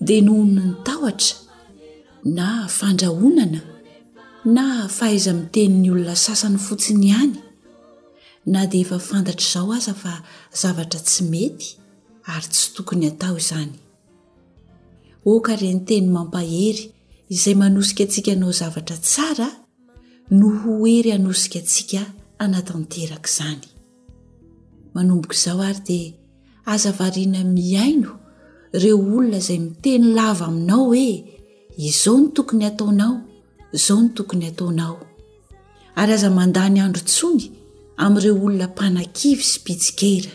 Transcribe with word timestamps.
dia 0.00 0.20
nohonna 0.22 0.62
ny 0.64 0.74
tahotra 0.84 1.36
na 2.36 2.66
fandrahonana 2.68 3.60
na 4.54 4.64
fahaiza 4.96 5.32
mitenin'ny 5.38 5.88
olona 5.94 6.14
sasany 6.26 6.58
fotsiny 6.66 7.04
ihany 7.10 7.38
na 8.52 8.60
dia 8.70 8.82
efa 8.84 8.98
fantatra 9.08 9.46
izao 9.48 9.70
aza 9.78 9.94
fa 10.02 10.12
zavatra 10.62 11.00
tsy 11.06 11.22
mety 11.32 11.66
ary 12.34 12.48
tsy 12.54 12.64
tokony 12.74 13.04
hatao 13.10 13.34
izany 13.42 13.72
okare 15.32 15.68
nyteny 15.76 16.06
mampahery 16.14 16.82
izay 17.34 17.54
manosika 17.62 18.02
atsika 18.06 18.30
anao 18.36 18.52
zavatra 18.60 18.96
tsara 19.08 19.48
no 20.38 20.46
ho 20.58 20.70
ery 20.96 21.10
hanosika 21.14 21.58
atsika 21.62 22.00
anatanteraka 22.44 23.28
izany 23.32 23.62
manomboka 24.94 25.34
izao 25.38 25.60
ary 25.68 25.80
dia 25.88 26.12
aza 26.72 26.90
variana 27.00 27.40
miaino 27.56 28.10
reo 28.72 28.98
olona 28.98 29.36
izay 29.40 29.58
miteny 29.66 30.06
lava 30.16 30.44
aminao 30.46 30.84
hoe 30.90 31.10
izao 31.88 32.16
ny 32.20 32.26
tokony 32.34 32.64
ataonao 32.70 33.14
izao 33.76 33.98
ny 34.02 34.08
tokony 34.16 34.46
ataonao 34.52 34.96
ary 36.00 36.12
aza 36.18 36.30
mandany 36.38 36.78
andro 36.84 37.02
ntsony 37.06 37.44
amin'ireo 38.02 38.34
olona 38.46 38.66
mpanakivy 38.72 39.42
sy 39.50 39.58
pisikera 39.64 40.32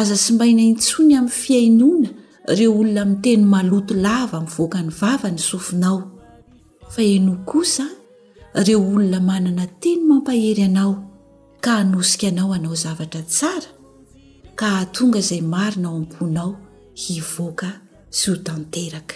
aza 0.00 0.16
sy 0.22 0.30
mbainaintsony 0.34 1.12
ami'ny 1.18 1.36
fiainoana 1.42 2.08
reo 2.58 2.72
olona 2.80 3.02
miteny 3.12 3.42
maloto 3.54 3.92
lava 4.06 4.38
min'nvoaka 4.42 4.78
ny 4.86 4.90
vava 5.00 5.28
ny 5.34 5.40
sofinao 5.50 5.98
fa 6.92 7.00
eno 7.14 7.32
kosa 7.50 7.84
ireo 8.60 8.78
olona 8.94 9.18
manana 9.30 9.64
teny 9.82 10.00
mampahery 10.08 10.62
anao 10.70 10.92
ka 11.64 11.70
hanosika 11.80 12.26
anao 12.32 12.48
anao 12.56 12.74
zavatra 12.84 13.22
tsara 13.34 13.70
ka 14.60 14.72
tonga 14.92 15.18
izay 15.18 15.40
marina 15.52 15.88
ao 15.90 15.96
amkonao 16.00 16.52
hivoaka 17.00 17.70
sy 18.16 18.30
ho 18.32 18.36
tanteraka 18.46 19.14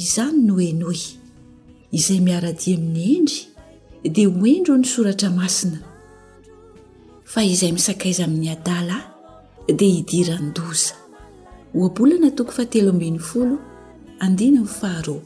izany 0.00 0.40
nohenoy 0.46 0.98
izay 1.98 2.18
miara-dia 2.26 2.74
amin'ny 2.78 3.06
endry 3.18 3.38
dia 4.14 4.26
ho 4.32 4.42
endro 4.54 4.74
ny 4.80 4.84
soratra 4.92 5.28
masina 5.38 5.78
fa 7.32 7.40
izay 7.52 7.72
misakaiza 7.76 8.24
amin'ny 8.26 8.50
adala 8.56 8.96
dia 9.78 9.90
hidirandoza 9.96 10.94
oabolana 11.78 12.28
toko 12.36 12.52
fteo 12.56 12.92
folandnay 13.28 14.64
faharoo 14.78 15.22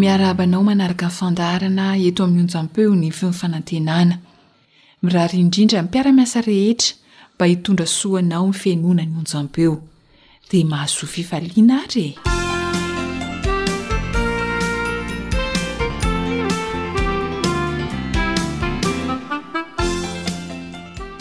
miarabanao 0.00 0.64
manaraka 0.64 1.06
ny 1.06 1.12
fandarana 1.18 1.86
eto 2.08 2.24
amin'ny 2.24 2.44
onjam-peo 2.48 2.92
ny 3.00 3.10
finfanantenana 3.12 4.16
mirahary 5.02 5.38
indrindra 5.44 5.82
mimpiaramiasa 5.82 6.40
rehetra 6.46 6.96
mba 7.36 7.46
hitondra 7.46 7.86
soanao 7.86 8.46
mifenoana 8.48 9.02
ny 9.06 9.14
onjam-peo 9.20 9.74
dia 10.50 10.66
mahasoa 10.66 11.08
fivaliana 11.14 11.82
atrae 11.82 12.16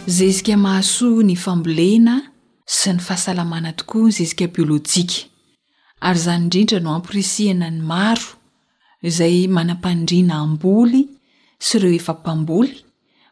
zezika 0.08 0.58
mahasoa 0.58 1.24
ny 1.24 1.36
fambolena 1.36 2.16
sy 2.66 2.94
ny 2.94 3.00
fahasalamana 3.00 3.74
tokoa 3.76 4.08
nyzezika 4.08 4.46
biôlôjika 4.48 5.26
ary 6.02 6.20
izany 6.20 6.44
indrindra 6.46 6.80
no 6.80 6.96
ampirisihana 6.96 7.70
ny 7.70 7.82
maro 7.82 8.39
izay 9.08 9.38
manam-pandriana 9.56 10.36
amboly 10.46 11.02
sy 11.66 11.72
ireo 11.78 11.92
efapamboly 12.00 12.74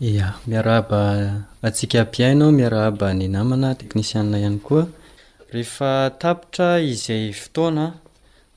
a 0.01 0.35
miara 0.47 0.77
aba 0.77 1.43
atsika 1.63 2.05
pi 2.05 2.25
ainao 2.25 2.51
miara 2.53 2.87
aba 2.87 3.15
ny 3.15 3.29
namana 3.29 3.75
teknisiaa 3.79 4.25
ihany 4.27 4.59
koa 4.59 4.87
rehefa 5.55 6.11
tapitra 6.19 6.81
izay 6.83 7.31
fotoana 7.33 7.95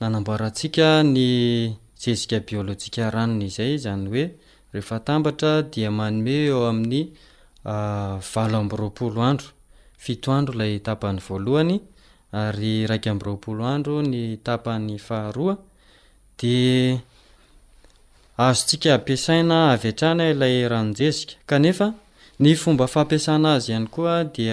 nanamboaraantsika 0.00 1.04
ny 1.06 1.76
sezika 1.94 2.42
biôlôjika 2.42 3.10
ranony 3.14 3.46
izay 3.46 3.78
zany 3.78 4.08
hoe 4.10 4.24
rehefa 4.74 4.98
tambatra 5.06 5.62
dia 5.62 5.90
manome 5.90 6.34
eo 6.50 6.66
amin'ny 6.70 7.14
valo 8.32 8.56
amby 8.58 8.76
roapolo 8.76 9.22
andro 9.30 9.46
fito 10.02 10.30
andro 10.34 10.58
lay 10.58 10.78
tapany 10.86 11.18
voalohany 11.26 11.78
ary 12.34 12.82
raika 12.90 13.10
amby 13.14 13.24
ropolo 13.30 13.62
andro 13.74 14.02
ny 14.02 14.36
tapan'ny 14.46 14.98
faharoa 15.06 15.54
de 16.40 16.56
azo 18.46 18.62
ntsika 18.64 18.90
ampiasaina 18.94 19.58
avy 19.74 19.88
atrana 19.92 20.24
ilay 20.30 20.56
ranonjezika 20.70 21.32
kanea 21.46 21.86
ny 22.40 22.54
fomba 22.62 22.86
fampiasana 22.86 23.48
azy 23.56 23.70
iany 23.72 23.86
koa 23.90 24.24
di 24.34 24.44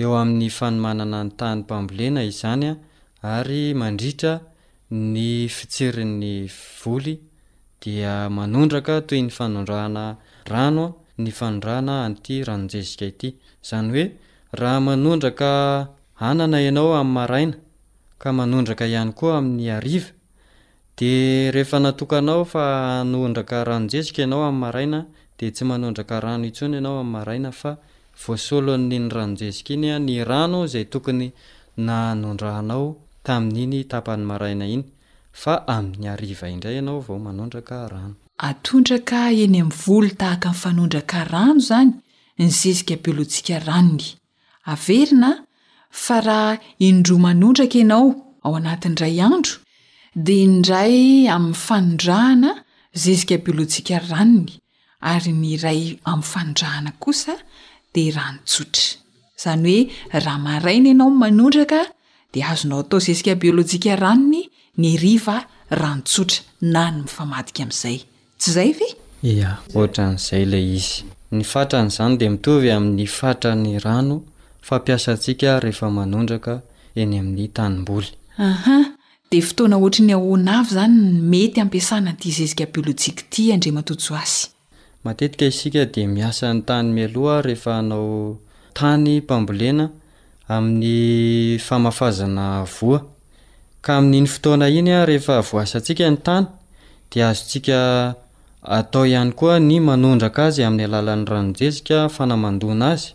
eo 0.01 0.13
amin'ny 0.21 0.49
fanomanana 0.57 1.19
ny 1.25 1.31
tany 1.39 1.59
mpambolena 1.61 2.21
izany 2.31 2.65
a 2.71 2.77
ary 3.39 3.61
mandritra 3.79 4.33
ny 5.13 5.29
fitserin'ny 5.55 6.33
voly 6.79 7.13
dia 7.81 8.13
manondraka 8.37 9.01
toy 9.07 9.21
ny 9.25 9.29
fanondrahana 9.37 10.05
rano 10.53 10.85
ny 11.21 11.29
fanondrahana 11.37 12.05
anty 12.05 12.35
ranonjezika 12.47 13.05
ity 13.13 13.29
zany 13.67 13.89
hoe 13.93 14.03
raha 14.59 14.79
manondraka 14.87 15.49
hanana 16.21 16.57
ianao 16.61 16.93
ami'ny 17.01 17.15
maraina 17.17 17.55
ka 18.21 18.29
manondraka 18.37 18.85
ihany 18.91 19.11
koa 19.17 19.37
amin'ny 19.41 19.67
ariva 19.77 20.14
drehefa 20.97 21.79
natokanao 21.79 22.45
fa 22.45 23.03
nondraka 23.03 23.63
ranojesika 23.63 24.21
ianao 24.21 24.43
am'nymaaina 24.45 25.05
de 25.39 25.51
tsy 25.51 25.63
manondraka 25.65 26.19
rano 26.19 26.45
intsony 26.45 26.75
ianao 26.77 26.99
am'y 26.99 27.11
maaina 27.25 27.51
fa 27.51 27.75
voasoloniny 28.27 29.09
ranonjezika 29.09 29.73
iny 29.73 29.87
ny 29.99 30.23
rano 30.23 30.67
zay 30.67 30.85
tokony 30.85 31.31
na 31.77 32.15
nondrahanao 32.15 32.95
tamin'iny 33.23 33.83
tapany 33.83 34.23
maraina 34.23 34.65
iny 34.67 34.83
fa 35.33 35.67
amin'ny 35.67 36.07
aivaindray 36.07 36.77
anao 36.79 36.99
vao 36.99 37.27
anondraka 37.29 37.87
rano 37.89 38.15
atondraka 38.37 39.31
eny 39.35 39.59
am'ny 39.61 39.73
volo 39.85 40.09
tahaka 40.09 40.49
y 40.49 40.53
fanondraka 40.61 41.23
rano 41.23 41.59
zany 41.59 41.91
ny 42.39 42.47
zezika 42.49 42.95
pilotsika 42.95 43.59
ranonyaverina 43.67 45.43
fa 45.89 46.21
raha 46.21 46.57
indro 46.79 47.19
manondraka 47.19 47.79
anao 47.83 48.15
ao 48.43 48.55
anatinray 48.55 49.21
andro 49.21 49.59
de 50.15 50.39
nyray 50.47 51.27
amin'ny 51.27 51.53
fanodrahana 51.59 52.51
zezika 53.03 53.35
biôlôjika 53.43 53.95
ranony 54.07 54.53
ary 55.13 55.33
ny 55.35 55.59
ray 55.59 55.81
amin'ny 56.07 56.23
fanondrahana 56.31 56.91
kosa 57.03 57.35
de 57.95 58.03
ranotsotra 58.15 58.85
izany 59.37 59.67
hoe 59.67 59.89
raha 60.25 60.39
maraina 60.45 60.87
ianao 60.93 61.09
nmanondraka 61.13 61.79
de 62.33 62.39
azonao 62.51 62.79
atao 62.83 62.99
zezika 63.07 63.33
biôlôjika 63.41 63.91
ranony 64.03 64.41
ny 64.81 64.89
riva 65.03 65.37
ranotsotra 65.79 66.39
na 66.73 66.83
ny 66.93 66.97
mifamadika 67.03 67.61
ami'izay 67.65 67.97
tsy 68.39 68.49
izay 68.49 68.71
ve 68.79 68.87
a 69.49 69.59
ohatra 69.75 70.03
n'izay 70.15 70.43
lay 70.51 70.65
izy 70.79 70.95
ny 71.35 71.43
fatran'izany 71.51 72.13
de 72.19 72.25
mitovy 72.33 72.69
amin'ny 72.77 73.05
fatra 73.19 73.51
ny 73.63 73.71
rano 73.85 74.17
fampiasantsika 74.67 75.49
rehefa 75.63 75.87
manondraka 75.97 76.53
eny 77.01 77.13
amin'ny 77.21 77.47
tanimboly 77.57 78.09
matetika 85.03 85.45
isika 85.45 85.85
de 85.85 86.07
miasany 86.07 86.61
tany 86.65 86.93
mialoha 86.93 87.41
rehefa 87.41 87.77
anao 87.77 88.37
tany 88.73 89.17
mpambolena 89.19 89.89
amin'ny 90.47 91.59
famafazana 91.59 92.63
voa 92.63 93.01
ka 93.81 93.97
amin'iny 93.97 94.27
fotoana 94.27 94.69
iny 94.69 94.91
a 94.91 95.05
rehefa 95.05 95.41
voasantsika 95.41 96.05
ny 96.09 96.17
tany 96.25 96.45
de 97.11 97.21
azontsika 97.29 98.15
atao 98.63 99.05
ihany 99.05 99.31
koa 99.39 99.59
ny 99.59 99.79
manondraka 99.79 100.41
azy 100.47 100.63
amin'ny 100.65 100.85
alalan'ny 100.87 101.25
ranojezika 101.31 102.09
fanamandona 102.15 102.87
azy 102.93 103.11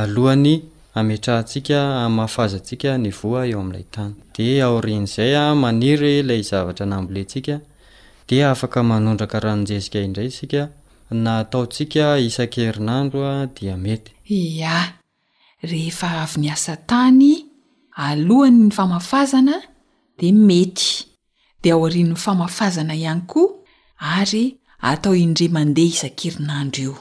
alohany 0.00 0.50
aerhaika 0.94 1.74
aafazaika 1.74 2.98
ny 2.98 3.10
eoam'laytny 3.14 4.12
de 4.36 4.46
aorin'zay 4.62 5.36
a 5.36 5.54
maniry 5.54 6.22
lay 6.22 6.42
zavatra 6.42 6.86
namboletsika 6.86 7.56
de 8.28 8.38
afaka 8.44 8.82
manondrakaranojesika 8.90 9.98
indray 10.06 10.30
sika 10.30 10.62
naataotsika 11.22 12.18
isan-kerinandroa 12.28 13.46
dia 13.56 13.76
mety 13.84 14.12
a 14.76 14.78
rehefa 15.70 16.08
avy 16.22 16.36
ny 16.42 16.48
asa 16.54 16.74
tany 16.90 17.32
alohany 18.06 18.58
ny 18.64 18.70
famafazana 18.78 19.56
de 20.18 20.32
mety 20.32 21.06
de 21.62 21.70
ao 21.70 21.86
riny'ny 21.88 22.16
famafazana 22.24 22.94
ihany 22.94 23.22
koa 23.30 23.48
ary 24.18 24.58
atao 24.92 25.14
indre 25.14 25.48
mandeha 25.56 25.92
isan-kerinandro 25.94 26.82
io 26.82 26.94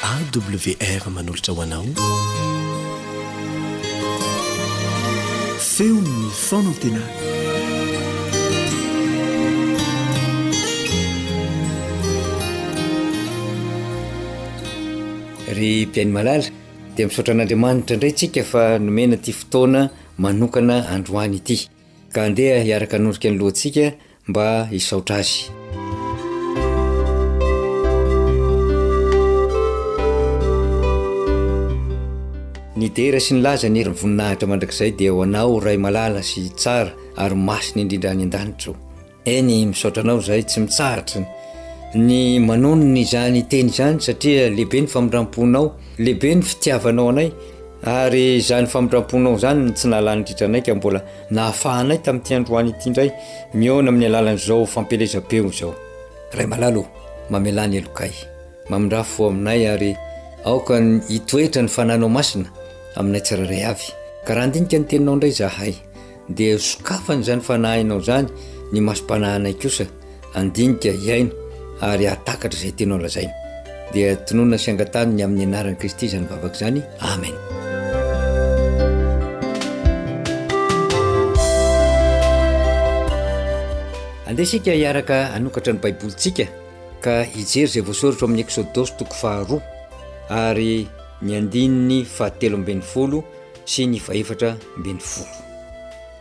awr 0.07 1.11
manolotra 1.11 1.53
hoanao 1.57 1.85
feon 5.71 6.07
fonantena 6.47 7.03
ry 15.57 15.87
mpiainy 15.87 16.13
malala 16.13 16.45
dia 16.97 17.07
misotra 17.09 17.33
an'andriamanitra 17.35 17.97
indray 17.97 18.13
ntsika 18.13 18.45
fa 18.53 18.63
nomena 18.87 19.17
ty 19.25 19.33
fotoana 19.41 19.83
manokana 20.19 20.77
androany 20.89 21.37
ity 21.41 21.59
ka 22.13 22.21
andeha 22.27 22.61
hiaraka 22.65 22.97
hanondrika 22.97 23.29
any 23.29 23.39
lohantsika 23.41 23.85
mba 24.29 24.47
hisaotra 24.73 25.17
azy 25.21 25.41
ny 32.81 32.87
dera 32.97 33.21
sy 33.25 33.31
ny 33.35 33.41
laza 33.45 33.69
ny 33.73 33.79
herynyvoninahitra 33.83 34.47
mandrak'izay 34.51 34.93
di 34.99 35.07
ho 35.13 35.21
anao 35.27 35.61
ray 35.65 35.77
malala 35.87 36.23
sy 36.31 36.41
tsara 36.61 36.91
ary 37.23 37.37
masiny 37.49 37.81
indrindrany 37.85 38.23
an-danitra 38.27 38.73
eny 39.35 39.67
misaotranao 39.73 40.21
zay 40.29 40.43
tsy 40.49 40.59
mitsahatra 40.65 41.21
ny 42.07 42.41
manonony 42.49 43.01
izany 43.05 43.41
teny 43.53 43.69
izany 43.73 43.99
satria 44.07 44.49
lehibe 44.57 44.79
ny 44.81 44.89
famindramponao 44.95 45.67
lehibe 46.05 46.33
ny 46.37 46.43
fitiavanao 46.51 47.09
anay 47.13 47.31
ary 47.87 48.41
zany 48.41 48.67
famindraponao 48.67 49.39
zany 49.39 49.73
tsy 49.77 49.87
nalanydritra 49.89 50.47
anaikmbola 50.51 51.01
naafahanay 51.37 51.99
tai'tyadroanyitydray 52.07 53.11
iaami'ny 53.65 54.07
alalan'zaoaplezy 54.09 55.05
y 55.07 55.09
ioera 61.33 61.63
ny 61.63 61.69
fanainao 61.77 62.11
masina 62.19 62.49
anayyadii 62.97 63.91
nyteninaonray 64.79 65.33
aydokfanznyfanainao 65.47 68.01
zany 68.09 68.29
ny 68.73 68.79
masoanahnay 68.89 69.55
oiyatenaoaidnona 71.93 74.57
syagatanny 74.67 75.21
amin'ny 75.27 75.45
anarany 75.51 75.77
kristy 75.81 76.07
zanyvavaka 76.13 76.57
zany 76.63 76.81
am 76.99 77.23
andeha 84.27 84.47
sika 84.49 84.73
iaraka 84.83 85.19
anokatra 85.37 85.73
ny 85.73 85.81
baibolintsika 85.83 86.45
ka 87.05 87.15
ijery 87.41 87.67
zay 87.73 87.83
voasoratro 87.89 88.25
amin'ny 88.27 88.43
exodosy 88.47 88.93
toko 88.99 89.15
faharoa 89.21 89.63
ary 90.29 90.87
ny 91.23 91.33
andinny 91.41 91.99
fahatelo 92.17 92.57
amben'ny 92.61 92.83
folo 92.93 93.19
sy 93.71 93.87
ny 93.87 93.99
faefatra 94.07 94.51
mbeny 94.79 94.99
folo 95.11 95.33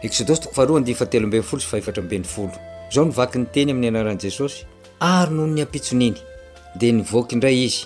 eodos 0.04 0.40
toko 0.42 0.54
faharoaandiny 0.58 0.96
fahateloambenfolo 1.00 1.62
syfaefatramben'ny 1.66 2.26
folo 2.34 2.54
zao 2.94 3.06
ny 3.06 3.12
vaky 3.20 3.38
ny 3.42 3.46
teny 3.54 3.70
amin'ny 3.74 3.88
anaran' 3.92 4.20
jesosy 4.24 4.60
ary 5.00 5.34
noho 5.36 5.48
ny 5.56 5.62
ampitson 5.66 6.02
iny 6.10 6.20
de 6.80 6.92
nyvoaky 6.92 7.36
indray 7.36 7.58
izy 7.66 7.82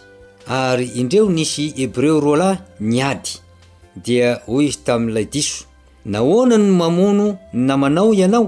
ary 0.47 0.87
indreo 0.99 1.29
nisy 1.29 1.65
hebreo 1.77 2.19
roa 2.25 2.37
lahy 2.41 2.57
nyady 2.91 3.31
dia 4.05 4.29
hoy 4.47 4.67
izy 4.67 4.79
tamin'n'ilay 4.87 5.29
diso 5.33 5.63
nahoanano 6.05 6.67
mamono 6.81 7.27
ynamanao 7.53 8.11
ianao 8.19 8.45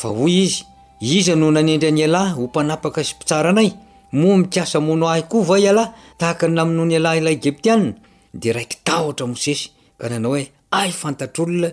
fa 0.00 0.08
hoy 0.08 0.34
izy 0.46 0.62
iza 1.00 1.34
no 1.36 1.50
nanendry 1.50 1.88
any 1.88 2.04
alàhy 2.04 2.34
ho 2.36 2.40
mpanapaka 2.46 3.04
sy 3.04 3.14
mpitsaranay 3.16 3.68
moa 4.12 4.36
mikiasa 4.38 4.78
mono 4.80 5.06
ahy 5.08 5.22
koa 5.30 5.44
vai 5.48 5.66
alahy 5.68 5.90
tahaka 6.18 6.48
namino 6.48 6.84
ny 6.86 6.96
alah 6.96 7.16
ila 7.18 7.30
egeptianina 7.30 7.94
de 8.34 8.52
raiky 8.52 8.76
tahotra 8.84 9.26
mosesy 9.26 9.70
ka 10.00 10.06
nanao 10.08 10.32
hoe 10.34 10.44
ay 10.70 10.90
fantatr' 10.90 11.42
olona 11.42 11.70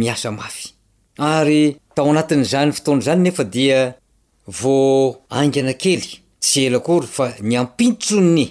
izayaytao 0.00 2.06
anatinyzany 2.10 2.72
fotoanazany 2.72 3.22
nefaey 3.24 3.92
tsy 6.40 6.66
elakory 6.66 7.06
fa 7.06 7.34
ny 7.40 7.56
ampitso 7.58 8.20
ny 8.20 8.46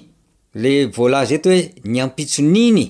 le 0.62 0.88
voalazy 0.96 1.34
eto 1.38 1.50
hoe 1.52 1.62
ny 1.86 1.98
ampitsoniny 2.04 2.86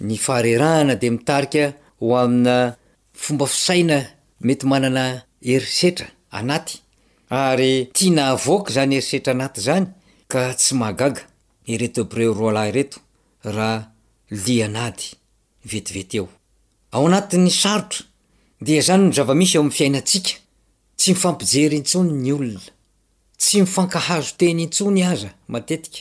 rahanade 0.00 1.10
mitarika 1.10 1.74
hoaina 2.00 2.76
fomba 3.12 3.46
fisaina 3.46 4.06
mety 4.40 4.66
manana 4.66 5.22
erisetra 5.42 6.06
anaty 6.30 6.78
ary 7.30 7.86
tiana 7.92 8.28
avoaka 8.30 8.72
zany 8.72 8.94
erisetra 8.94 9.32
anaty 9.32 9.60
zany 9.60 9.86
ka 10.28 10.54
tsy 10.54 10.74
mahagagaat'ny 10.74 11.90
sarotra 17.50 18.04
de 18.60 18.76
zany 18.80 19.02
o 19.08 19.12
zavamisy 19.12 19.56
eo 19.56 19.62
am'ny 19.62 19.72
fiainatsika 19.76 20.30
tsy 20.98 21.10
mifampijery 21.12 21.76
intsony 21.76 22.12
ny 22.22 22.32
olona 22.32 22.60
tsy 23.38 23.60
mifankahazo 23.60 24.32
teny 24.38 24.62
intsony 24.62 25.02
aza 25.04 25.30
matetika 25.48 25.98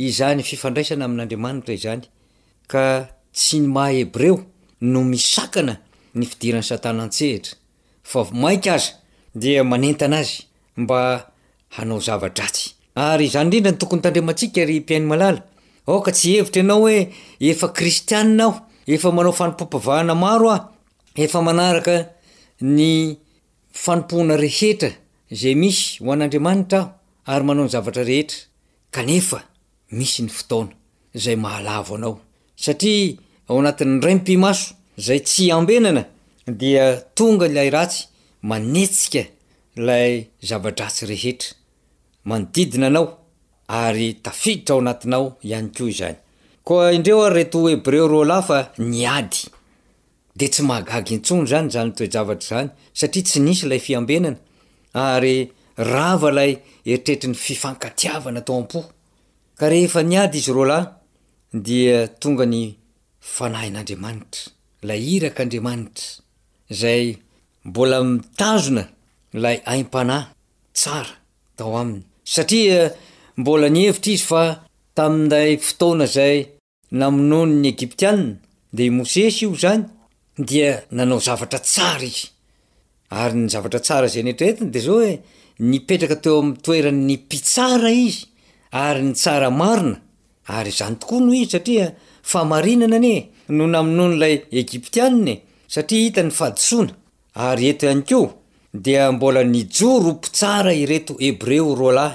izany 0.00 0.42
fifandraisana 0.42 1.04
amin'n'andriamanitra 1.04 1.74
izany 1.76 2.02
ka 2.70 3.08
tsy 3.36 3.60
ny 3.62 3.68
maha 3.68 3.92
eb 4.04 4.16
reo 4.16 4.36
no 4.80 5.02
misakana 5.04 5.74
ny 6.18 6.24
fidiran'ny 6.30 6.66
satanaan-tsehitra 6.68 7.54
faai 8.10 8.56
anennazym 9.74 10.86
nao 11.86 12.00
zavatra 12.08 12.46
y 13.20 13.26
yzanyndrindra 13.26 13.72
ny 13.72 13.78
tokony 13.80 14.02
tandremantsika 14.04 14.60
ry 14.68 14.76
mpiainy 14.80 15.06
malala 15.12 15.40
ka 16.04 16.10
tsy 16.16 16.30
hevitra 16.40 16.62
anaooe 16.64 16.96
efa 17.50 17.68
kristianina 17.76 18.44
aho 18.48 18.52
efa 18.94 19.08
manao 19.16 19.32
fanimpomivahana 19.40 20.14
maroefanky 20.14 21.22
fanompoana 23.82 24.34
rehetra 24.44 24.90
zay 25.40 25.54
misy 25.62 26.00
hoan'andriamanitra 26.06 26.78
aho 26.80 26.90
ary 27.32 27.44
manao 27.48 27.64
ny 27.66 27.70
zavatra 27.76 28.02
rehetraef 28.10 29.28
misy 29.98 30.22
ny 30.24 30.28
fotaona 30.38 30.72
zay 31.22 31.36
mahalavoanao 31.44 32.14
satria 32.64 33.06
ao 33.48 33.56
anatin'ny 33.62 33.98
ray 34.06 34.14
mpimaso 34.20 34.66
zay 35.06 35.18
tsy 35.26 35.44
ambenana 35.58 36.02
dea 36.60 36.86
tonga 37.16 37.46
nlay 37.50 37.70
ratsy 37.76 37.98
manetsika 38.50 39.22
lay 39.88 40.12
zava-dratsy 40.48 41.02
rehetra 41.12 41.48
manodidina 42.28 42.86
anao 42.90 43.06
ary 43.80 44.08
tafiditra 44.24 44.72
ao 44.74 44.80
anatinao 44.84 45.26
any 45.56 45.68
ko 45.76 45.82
zany 45.98 46.16
koa 46.66 46.86
indreo 46.98 47.20
a 47.26 47.28
retereo 47.36 48.06
roafnadyetsy 48.30 50.62
ntono 51.22 51.42
zany 51.52 51.68
zanytoeavtnstria 51.74 53.08
tsy 53.26 53.38
nisy 53.46 53.64
ayay 55.02 55.42
eritretri 56.92 57.28
ny 57.30 57.34
fifankatiavana 57.46 58.40
tao 58.46 58.56
ampo 58.60 58.80
ka 59.64 59.68
rehefa 59.70 60.02
nyady 60.12 60.38
izy 60.40 60.50
roa 60.56 60.66
lahy 60.68 60.86
dia 61.66 61.98
tonga 62.20 62.44
ny 62.54 62.62
fanahin'andriamanitra 63.34 64.40
lay 64.88 65.00
iraka 65.16 65.40
andriamanitra 65.44 66.06
zay 66.80 67.04
mbola 67.68 67.96
mitazona 68.10 68.84
lay 69.42 69.56
aim-panahy 69.70 70.26
tsara 70.78 71.12
tao 71.56 71.72
aminy 71.80 72.02
satria 72.34 72.80
eh, 72.84 72.90
mbola 73.40 73.66
ny 73.74 73.80
hevitra 73.86 74.10
izy 74.14 74.26
fa 74.30 74.42
tami'day 74.98 75.50
fotoona 75.66 76.06
zay 76.16 76.36
namononyny 77.00 77.66
egiptiana 77.74 78.26
de 78.76 78.84
mosesy 78.96 79.40
io 79.44 79.48
zany 79.62 79.82
dia 80.48 80.70
nanao 80.96 81.20
zavatra 81.26 81.60
tsara 81.70 82.06
izy 82.12 82.24
ary 83.22 83.34
ny 83.42 83.46
zavatra 83.54 83.80
tsara 83.86 84.06
zay 84.14 84.22
netrretiny 84.24 84.70
de 84.74 84.80
zao 84.86 84.98
hoe 85.00 85.12
nipetraka 85.70 86.16
teo 86.24 86.34
ami'ny 86.40 86.58
toerany'ny 86.64 87.14
mpitsara 87.24 87.90
izy 88.06 88.22
ary 88.72 89.02
ny 89.06 89.12
tsara 89.12 89.50
marina 89.50 89.96
ary 90.56 90.70
zany 90.78 90.96
tokoa 91.00 91.20
noho 91.20 91.34
izy 91.36 91.48
satria 91.52 91.86
famarinana 92.30 92.96
e, 92.96 92.98
ny 93.06 93.12
no 93.56 93.64
namino 93.72 94.04
nylay 94.08 94.36
egiptianny 94.60 95.34
satria 95.72 96.02
hitany 96.04 96.30
fahadisonayeoyobo 96.38 99.28
njoropo 99.48 100.26
sara 100.38 100.72
ireto 100.84 101.12
eeoroay 101.28 102.12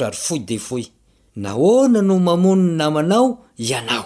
ary 0.06 0.12
fo 0.24 0.34
deo 0.48 0.60
nana 1.36 2.02
nomamonny 2.02 2.72
namanao 2.76 3.46
ianao 3.58 4.04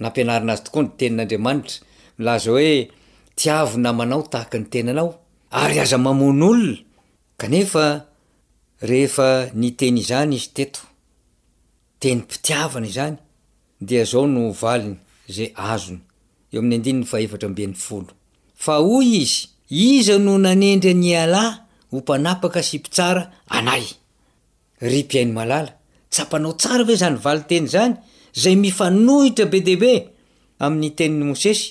nampianaranazy 0.00 0.62
tokoa 0.64 0.82
ny 0.82 0.88
tenin'andriamanitra 0.98 1.74
milaza 2.18 2.50
hoe 2.50 2.88
tiavo 3.36 3.78
namanao 3.78 4.22
tahaka 4.22 4.58
ny 4.58 4.64
tenanao 4.70 5.14
ary 5.50 5.80
aza 5.80 5.98
mamon' 5.98 6.78
olonaenyzany 8.90 10.36
izy 10.36 10.50
teto 10.54 10.80
teny 12.00 12.18
mpitiavana 12.20 12.86
izany 12.86 13.16
de 13.80 14.04
zao 14.04 14.26
no 14.26 14.52
valiny 14.60 14.96
zay 15.34 15.48
azona 15.56 15.98
eo 16.52 16.58
amin'ny 16.60 16.74
andininy 16.76 17.04
faevatra 17.06 17.48
mben'ny 17.48 17.74
folo 17.74 18.12
fa 18.64 18.76
oy 18.78 19.06
izy 19.22 19.48
iza 19.70 20.18
no 20.18 20.38
nanendrya 20.38 20.94
ny 20.94 21.16
alahy 21.22 21.58
ho 21.90 21.96
mpanapaka 21.98 22.62
sy 22.62 22.78
mpitsara 22.78 23.22
anay 23.56 23.84
ry 24.88 25.02
pi 25.08 25.16
hainy 25.18 25.32
malala 25.38 25.79
tsapanao 26.10 26.52
tsara 26.56 26.84
ve 26.88 26.96
zany 26.96 27.16
valiteny 27.24 27.66
zany 27.68 27.94
zay 28.42 28.56
mifanohitra 28.62 29.46
be 29.52 29.60
debe 29.68 29.92
amin'ny 30.64 30.90
teni'ny 30.98 31.24
mosesy 31.30 31.66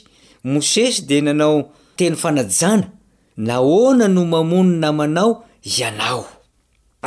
mosesy 0.54 1.02
de 1.10 1.18
nanao 1.26 1.58
teny 1.98 2.16
fanajana 2.22 2.88
naoana 3.48 4.06
no 4.16 4.22
mamony 4.34 4.72
namanao 4.84 5.32
ianao 5.78 6.22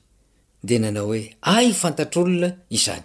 de 0.69 0.75
nanao 0.83 1.09
hoe 1.11 1.23
ay 1.55 1.67
fantatr'olona 1.81 2.51
izany 2.79 3.05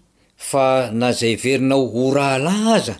fa 0.49 0.69
nazay 1.01 1.33
verinao 1.43 1.83
horahala 1.93 2.53
aza 2.75 2.95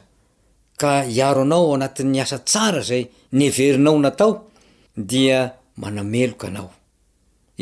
ka 0.82 0.92
iaro 1.18 1.42
anao 1.48 1.74
anatin'ny 1.76 2.20
asa 2.24 2.38
tsara 2.50 2.82
zay 2.90 3.04
ny 3.38 3.46
verinao 3.58 3.98
natao 4.06 4.32
dia 5.12 5.38
manameloka 5.82 6.48
anao 6.52 6.70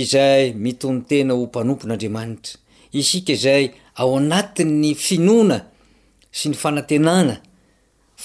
izay 0.00 0.44
mitonytena 0.64 1.32
hompanompon'andriamanitra 1.38 2.54
isika 2.98 3.34
zay 3.44 3.70
ao 4.00 4.12
anatin'ny 4.16 4.94
finona 5.04 5.58
sy 6.38 6.48
ny 6.50 6.56
fanantenagna 6.62 7.36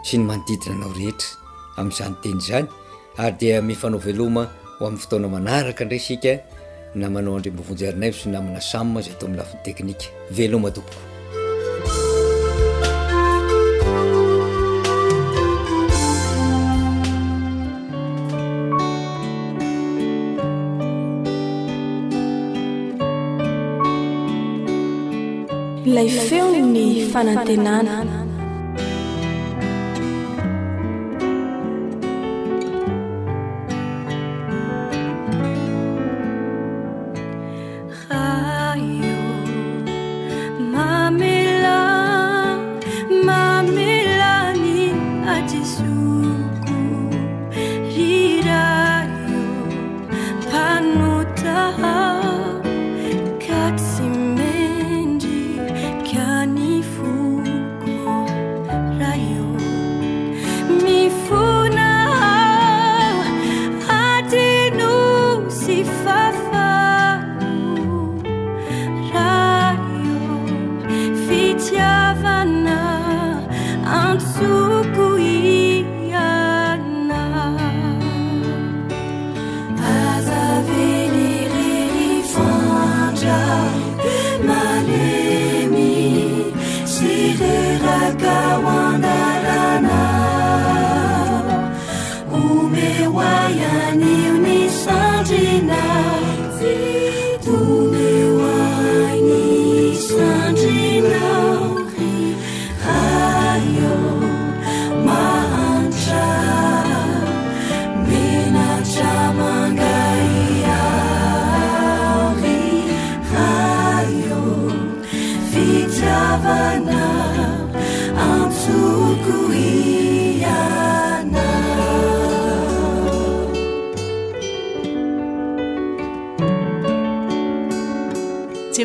sy 0.07 0.19
ny 0.19 0.25
manodidina 0.25 0.75
anao 0.79 0.93
rehetra 0.95 1.29
amin''izany 1.77 2.15
teny 2.23 2.41
zany 2.41 2.67
ary 3.19 3.37
dia 3.39 3.63
mifanao 3.63 3.99
veloma 3.99 4.47
ho 4.79 4.87
amin'ny 4.87 5.03
fotona 5.03 5.29
manaraka 5.29 5.85
ndrasika 5.85 6.33
namanao 6.95 7.37
andrembovonjarinayivo 7.37 8.17
sy 8.23 8.29
namana 8.31 8.61
samma 8.63 9.03
zay 9.03 9.15
to 9.19 9.27
mi'ny 9.27 9.43
laviny 9.43 9.61
teknika 9.67 10.07
veloma 10.31 10.71
toboko 10.71 11.10
lay 25.95 26.09
feo 26.09 26.55
ny 26.55 27.11
fanantenana 27.11 28.20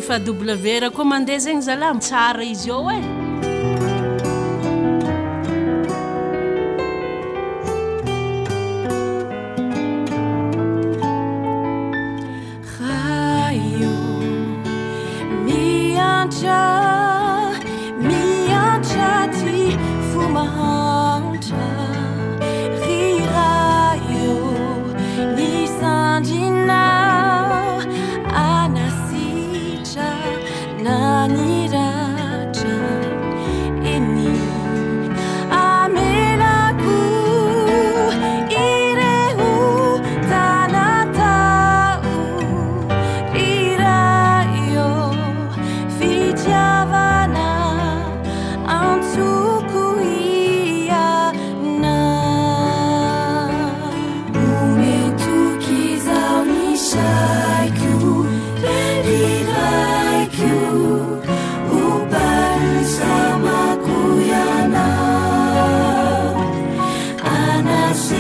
fa 0.06 0.20
blew 0.20 0.80
ra 0.82 0.90
koa 0.96 1.06
mandeha 1.12 1.40
zegny 1.46 1.62
zalam 1.68 2.00
tsara 2.00 2.44
izy 2.44 2.70
ao 2.72 2.92
e 2.92 3.15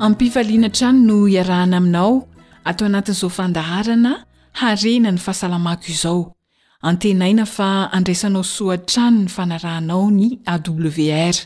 ampifaliana 0.00 0.68
trany 0.70 1.06
no 1.06 1.28
iarahna 1.28 1.76
aminao 1.76 2.28
atao 2.64 2.86
anatin 2.86 3.14
zao 3.14 3.30
fandaharana 3.30 4.24
harena 4.52 5.10
ny 5.12 5.18
fahasalamako 5.18 5.84
izao 5.88 6.22
antenaina 6.82 7.46
fa 7.46 7.90
andraisanao 7.92 8.42
soatrany 8.44 9.22
ny 9.24 9.28
fanarahnao 9.28 10.10
ny 10.10 10.28
awr 10.44 11.36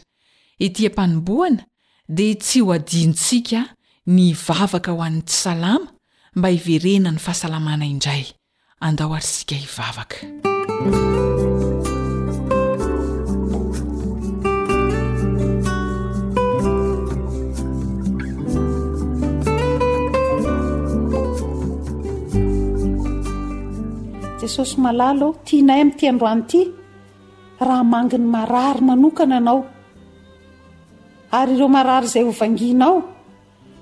etya 0.61 0.91
mpanomboana 0.91 1.63
de 2.09 2.35
tsy 2.35 2.61
ho 2.61 2.73
adinntsika 2.73 3.65
ni 4.07 4.33
vavaka 4.33 4.91
ho 4.91 5.03
antsy 5.03 5.37
salama 5.43 5.91
mba 6.35 6.49
hiverenany 6.49 7.19
fahasalamana 7.19 7.87
indray 7.87 8.25
andao 8.81 9.15
arisika 9.15 9.55
hivavaka 9.55 10.17
jesosy 24.41 24.77
malalo 24.83 25.29
tianay 25.47 25.81
amin'tiandroany 25.83 26.41
ity 26.47 26.61
raha 27.67 27.83
manginy 27.95 28.29
marary 28.37 28.83
manokana 28.89 29.37
anao 29.43 29.59
ary 31.39 31.53
ireo 31.59 31.69
marary 31.77 32.07
izay 32.11 32.25
ovanginao 32.33 32.97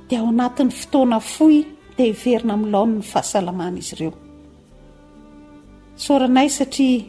dia 0.09 0.19
ao 0.21 0.29
anatin'ny 0.35 0.75
fotoana 0.81 1.19
foy 1.35 1.57
di 1.97 2.03
iverina 2.13 2.53
aminylaon 2.57 2.91
ny 2.99 3.03
fahasalamana 3.13 3.77
izy 3.83 3.93
ireo 3.97 4.13
soranay 6.05 6.49
satria 6.59 7.01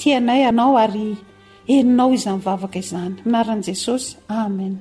tianay 0.00 0.42
anao 0.50 0.72
ary 0.84 1.08
eninao 1.74 2.08
izy 2.16 2.28
amin'ny 2.30 2.44
vavaka 2.48 2.78
izany 2.84 3.14
aminaran' 3.22 3.64
jesosy 3.68 4.08
amen 4.42 4.74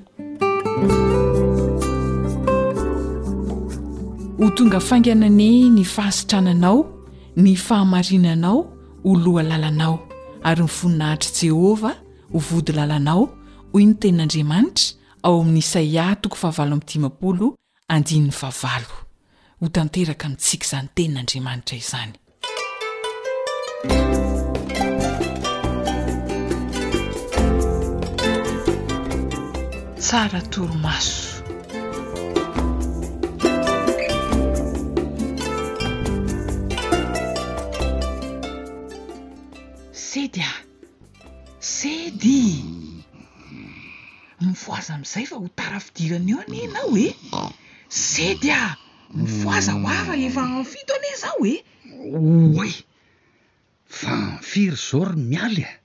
ho 4.39 4.45
tonga 4.57 4.79
faingananey 4.89 5.57
ny 5.75 5.83
fahasitrananao 5.95 6.77
ny 7.37 7.55
fahamarinanao 7.55 8.73
ho 9.03 9.13
loha 9.15 9.43
lalanao 9.43 9.99
ary 10.43 10.61
mivoninahitra 10.63 11.31
jehovah 11.41 11.95
ho 12.33 12.39
vody 12.39 12.71
lalanao 12.71 13.27
hoi 13.73 13.85
no 13.85 13.93
tenin'andriamanitra 13.99 14.83
ao 15.23 15.41
amin'n'isai 15.41 15.99
aha 15.99 16.15
toko 16.15 16.35
vahavalo 16.41 16.73
amy 16.79 16.85
dimapolo 16.87 17.49
andinny 17.91 18.31
vavalo 18.31 18.95
ho 19.59 19.67
tanteraka 19.67 20.27
nitsika 20.31 20.65
izany 20.65 20.87
tenin'andriamanitra 20.95 21.77
izany 21.77 22.13
tsara 29.99 30.41
toromaso 30.51 31.34
sedy 40.15 40.39
a 40.51 40.53
sedy 41.75 42.43
mifoaza 44.47 44.91
am'izay 44.95 45.25
fa 45.29 45.35
ho 45.41 45.47
tara 45.59 45.79
fidirana 45.85 46.29
eo 46.31 46.39
any 46.43 46.59
anao 46.69 46.93
e 47.05 47.07
sedy 48.09 48.49
a 48.61 48.77
mifoaza 49.19 49.71
hoafa 49.83 50.13
efa 50.27 50.41
nfito 50.63 50.91
ane 50.99 51.09
zaho 51.23 51.41
e 51.53 51.55
oe 52.61 52.69
fa 53.97 54.11
anfiry 54.27 54.75
zary 54.87 55.15
mialy 55.31 55.63
a 55.69 55.73
e? 55.73 55.79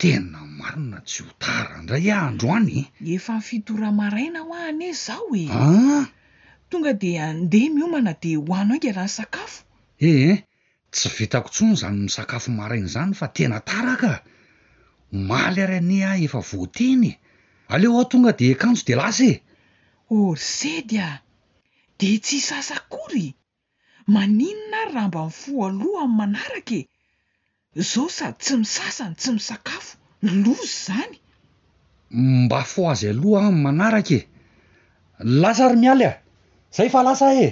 tena 0.00 0.38
marina 0.58 0.98
tsy 1.08 1.18
ho 1.24 1.30
tara 1.44 1.74
ndray 1.82 2.06
ahandro 2.16 2.46
e, 2.52 2.54
anye 2.58 2.80
efa 3.14 3.32
n 3.38 3.44
fito 3.48 3.72
ramaraina 3.84 4.40
ho 4.46 4.50
a 4.60 4.68
ane 4.70 4.88
zao 5.04 5.28
e 5.42 5.44
aa 5.50 5.82
ah? 6.00 6.04
tonga 6.70 6.92
de 7.02 7.10
andeha 7.26 7.74
miomana 7.74 8.12
de 8.22 8.30
hoanao 8.46 8.76
ingeraha 8.78 9.08
nysakafo 9.10 9.58
ehe 10.08 10.20
eh. 10.34 10.38
tsy 10.94 11.08
vitako 11.18 11.48
ntsony 11.50 11.74
zany 11.80 11.98
nisakafo 12.04 12.48
maraina 12.58 12.86
izany 12.90 13.12
fa 13.20 13.26
tena 13.36 13.58
taraka 13.70 14.12
maly 15.28 15.58
ary 15.64 15.76
any 15.80 15.98
a 16.10 16.12
efa 16.26 16.40
voateny 16.50 17.08
aleo 17.72 17.90
ho 17.94 18.00
aho 18.02 18.08
tonga 18.10 18.30
de 18.38 18.46
akanjo 18.54 18.82
de 18.88 18.94
lasa 19.00 19.24
e 19.32 19.34
or 20.14 20.32
sedy 20.56 20.96
a 21.08 21.10
de 21.98 22.08
tsy 22.24 22.38
sasa 22.48 22.76
kory 22.94 23.26
maninona 24.14 24.78
ry 24.86 24.92
raha 24.94 25.08
mba 25.10 25.22
ni 25.24 25.34
foa 25.46 25.66
loha 25.80 26.02
am'y 26.06 26.14
manarakae 26.24 26.80
zao 27.90 28.06
sady 28.16 28.36
tsy 28.42 28.52
misasany 28.62 29.14
tsy 29.20 29.30
misakafo 29.36 29.90
lozy 30.44 30.68
zany 30.86 31.14
mba 32.42 32.60
fo 32.70 32.80
azy 32.92 33.06
aloha 33.12 33.42
a 33.48 33.52
manaraka 33.64 34.16
e 34.20 34.28
lasary 35.42 35.76
mialy 35.82 36.06
a 36.10 36.14
zay 36.76 36.88
fa 36.94 37.00
lasa 37.06 37.26
e 37.46 37.48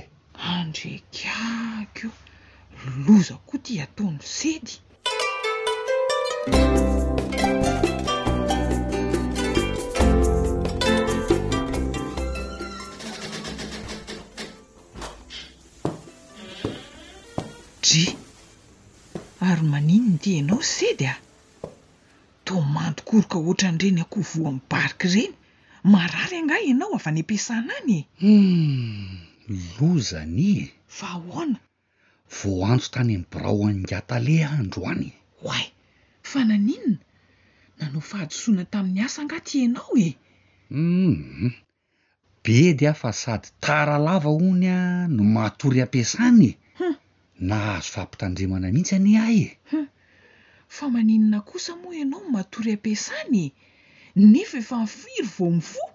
andrekako 0.56 2.08
loza 3.06 3.34
koa 3.48 3.58
ti 3.64 3.72
ataono 3.84 4.22
sedy 4.38 4.74
dre 17.82 18.04
ary 19.48 19.62
maninonte 19.72 20.30
anao 20.40 20.60
sedy 20.76 21.06
a 21.12 21.14
to 22.46 22.54
mandykoroka 22.74 23.36
ohatran'ireny 23.42 24.00
akohvoaminy 24.04 24.60
barika 24.70 25.06
reny 25.14 25.34
marary 25.92 26.36
angah 26.40 26.60
ianao 26.68 26.92
avy 26.98 27.10
ny 27.14 27.20
ampiasana 27.22 27.72
any 27.80 27.96
e 27.98 28.02
hmm, 28.22 29.10
lozani 29.76 30.48
e 30.64 30.66
vahoana 30.98 31.58
vo 32.36 32.50
anto 32.70 32.86
tany 32.94 33.12
ny 33.16 33.24
borao 33.30 33.60
anngatale 33.70 34.36
andro 34.60 34.80
any 34.92 35.10
hway 35.42 35.64
fa 36.30 36.40
naninona 36.50 36.98
na 37.78 37.84
no 37.92 38.00
fahadosoiana 38.10 38.64
tamin'ny 38.72 39.00
asa 39.06 39.18
angaty 39.22 39.54
anao 39.66 39.94
e 40.06 40.08
um 40.82 41.52
be 42.42 42.58
dy 42.78 42.84
a 42.92 42.94
fa 43.02 43.10
sady 43.22 43.46
taralava 43.64 44.30
hony 44.38 44.66
a 44.76 44.78
no 45.16 45.22
matory 45.36 45.78
ampiasanyehum 45.84 46.94
na 47.48 47.56
azo 47.74 47.88
fampitandremana 47.94 48.66
mihitsy 48.74 48.94
any 48.98 49.12
ahy 49.26 49.40
e 49.46 49.52
fa 50.76 50.84
maninona 50.94 51.38
kosa 51.50 51.72
moa 51.80 51.94
ianao 52.00 52.20
ny 52.24 52.28
mahatory 52.34 52.70
ampiasany 52.76 53.44
e 53.46 54.20
nefa 54.32 54.56
efa 54.62 54.74
nyfiry 54.82 55.24
vo 55.34 55.46
mifo 55.56 55.86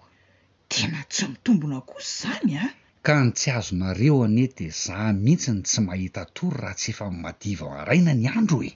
de 0.70 0.80
na 0.92 1.00
tsy 1.12 1.24
mitombona 1.32 1.78
kosa 1.90 2.14
zany 2.30 2.52
a 2.56 2.64
ah. 2.66 2.72
ka 3.06 3.14
ny 3.24 3.30
tsy 3.38 3.48
azonareo 3.58 4.16
anede 4.26 4.66
zah 4.84 5.10
mihitsy 5.24 5.52
ny 5.54 5.62
tsy 5.66 5.80
mahita 5.86 6.22
tory 6.36 6.56
raha 6.60 6.74
tsy 6.78 6.90
efa 6.92 7.06
madivao 7.22 7.70
araina 7.80 8.12
ny 8.20 8.26
andro 8.38 8.58
e 8.68 8.72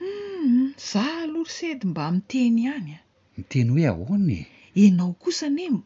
humm 0.00 0.62
za 0.90 1.02
aloary 1.22 1.52
sedy 1.58 1.84
mba 1.92 2.04
miteny 2.16 2.58
ihany 2.64 2.90
a 2.96 3.00
miteny 3.36 3.68
hoe 3.72 3.82
ahoana 3.92 4.34
e 4.42 4.44
ianao 4.82 5.12
kosa 5.22 5.46
nhoe 5.56 5.84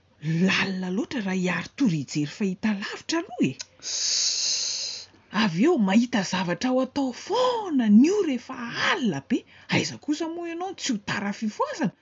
lalina 0.48 0.88
loatra 0.96 1.20
raha 1.28 1.38
hiary 1.42 1.70
toriijery 1.76 2.32
fahita 2.36 2.70
lavitra 2.82 3.16
aloha 3.22 3.50
ess 3.52 5.08
avy 5.42 5.62
eo 5.66 5.74
mahita 5.88 6.20
zavatra 6.30 6.68
aho 6.70 6.78
atao 6.86 7.08
faona 7.26 7.84
ny 8.00 8.06
io 8.10 8.18
rehefa 8.28 8.54
alina 8.90 9.18
be 9.28 9.38
aiza 9.72 9.96
kosa 10.04 10.24
moa 10.34 10.48
ianao 10.52 10.70
n 10.74 10.78
tsy 10.80 10.88
ho 10.92 10.96
tara 11.08 11.30
fifoasana 11.40 11.92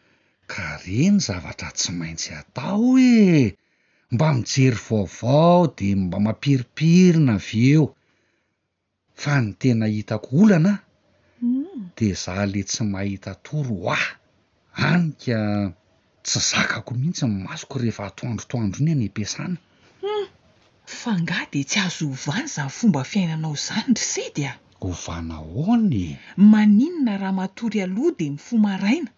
ka 0.52 0.64
re 0.82 0.98
ny 1.14 1.18
zavatra 1.26 1.68
tsy 1.78 1.90
maintsy 1.98 2.30
atao 2.42 2.82
e 2.98 3.14
mba 4.14 4.28
mijery 4.36 4.78
vaovao 4.88 5.60
de 5.78 5.88
mba 6.02 6.18
mampiripirina 6.26 7.32
avy 7.38 7.58
eo 7.74 7.84
fa 9.22 9.34
ny 9.44 9.48
tena 9.60 9.86
hitako 9.94 10.28
olanaa 10.42 10.78
mm. 11.48 11.82
de 11.96 12.08
za 12.22 12.34
le 12.52 12.60
tsy 12.70 12.82
mahita 12.92 13.28
atory 13.36 13.72
oah 13.88 14.04
anika 14.92 15.38
tsy 16.26 16.38
zakako 16.48 16.90
mihitsy 17.00 17.24
nymasoko 17.28 17.74
rehefa 17.82 18.02
atoandrotoandro 18.10 18.78
iny 18.82 18.92
any 18.94 19.04
am-piasanaum 19.08 19.60
hmm. 20.02 20.26
fa 21.00 21.12
ngah 21.22 21.42
de 21.52 21.60
tsy 21.70 21.78
azo 21.86 22.04
ovana 22.14 22.48
zany 22.54 22.72
fomba 22.78 23.00
fiainanao 23.10 23.54
zany 23.66 23.90
ry 23.98 24.04
sedya 24.12 24.52
ovana 24.88 25.36
oany 25.60 26.02
maninona 26.52 27.12
raha 27.22 27.34
matory 27.40 27.78
aloha 27.86 28.12
de 28.18 28.26
ny 28.32 28.38
fo 28.46 28.54
maraina 28.66 29.10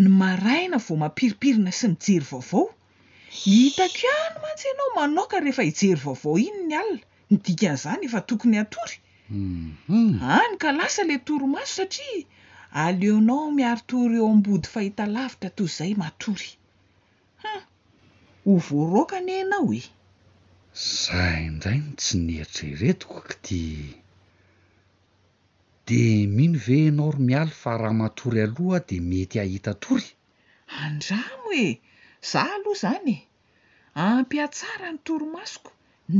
ny 0.00 0.06
maraina 0.22 0.76
vo 0.86 0.94
mampiripirina 1.02 1.70
sy 1.78 1.86
mijery 1.92 2.26
vaovao 2.30 2.64
hitakoahno 3.42 4.32
mantsy 4.42 4.66
ianao 4.68 4.90
manaoka 4.98 5.36
rehefa 5.44 5.64
hijery 5.68 6.00
vaovao 6.06 6.34
iny 6.48 6.60
ny 6.68 6.74
alina 6.80 7.04
nydikan'izany 7.32 8.02
efa 8.08 8.20
tokony 8.30 8.56
atory 8.64 8.96
mhm. 9.38 10.14
any 10.36 10.54
ka 10.62 10.70
lasa 10.78 11.02
la 11.10 11.16
torymaso 11.28 11.72
satria 11.76 12.28
aleonao 12.84 13.48
miaro 13.58 13.82
tory 13.90 14.16
eo 14.20 14.28
am-body 14.34 14.68
fahita 14.74 15.04
lavitra 15.16 15.48
toy 15.56 15.66
izay 15.72 15.92
matory 16.02 16.48
hah 17.42 17.62
ho 18.44 18.52
voaroka 18.68 19.16
ny 19.26 19.32
anao 19.42 19.66
oe 19.72 19.82
zah 21.02 21.34
indray 21.48 21.78
no 21.84 21.92
tsy 22.00 22.14
neritreretikoka 22.26 23.34
di 23.46 23.62
de 25.86 26.00
mino 26.36 26.58
ve 26.66 26.78
anao 26.90 27.10
ro 27.14 27.20
mialy 27.28 27.52
fa 27.62 27.70
raha 27.80 27.96
matory 28.02 28.38
aloha 28.46 28.78
de 28.88 28.96
mety 29.10 29.36
ahita 29.44 29.72
tory 29.84 30.06
andramo 30.86 31.48
e 31.64 31.66
zah 32.30 32.46
aloha 32.56 32.74
izany 32.78 33.14
e 33.18 33.22
ampiatsara 34.18 34.88
ny 34.94 34.98
toromasoko 35.06 35.70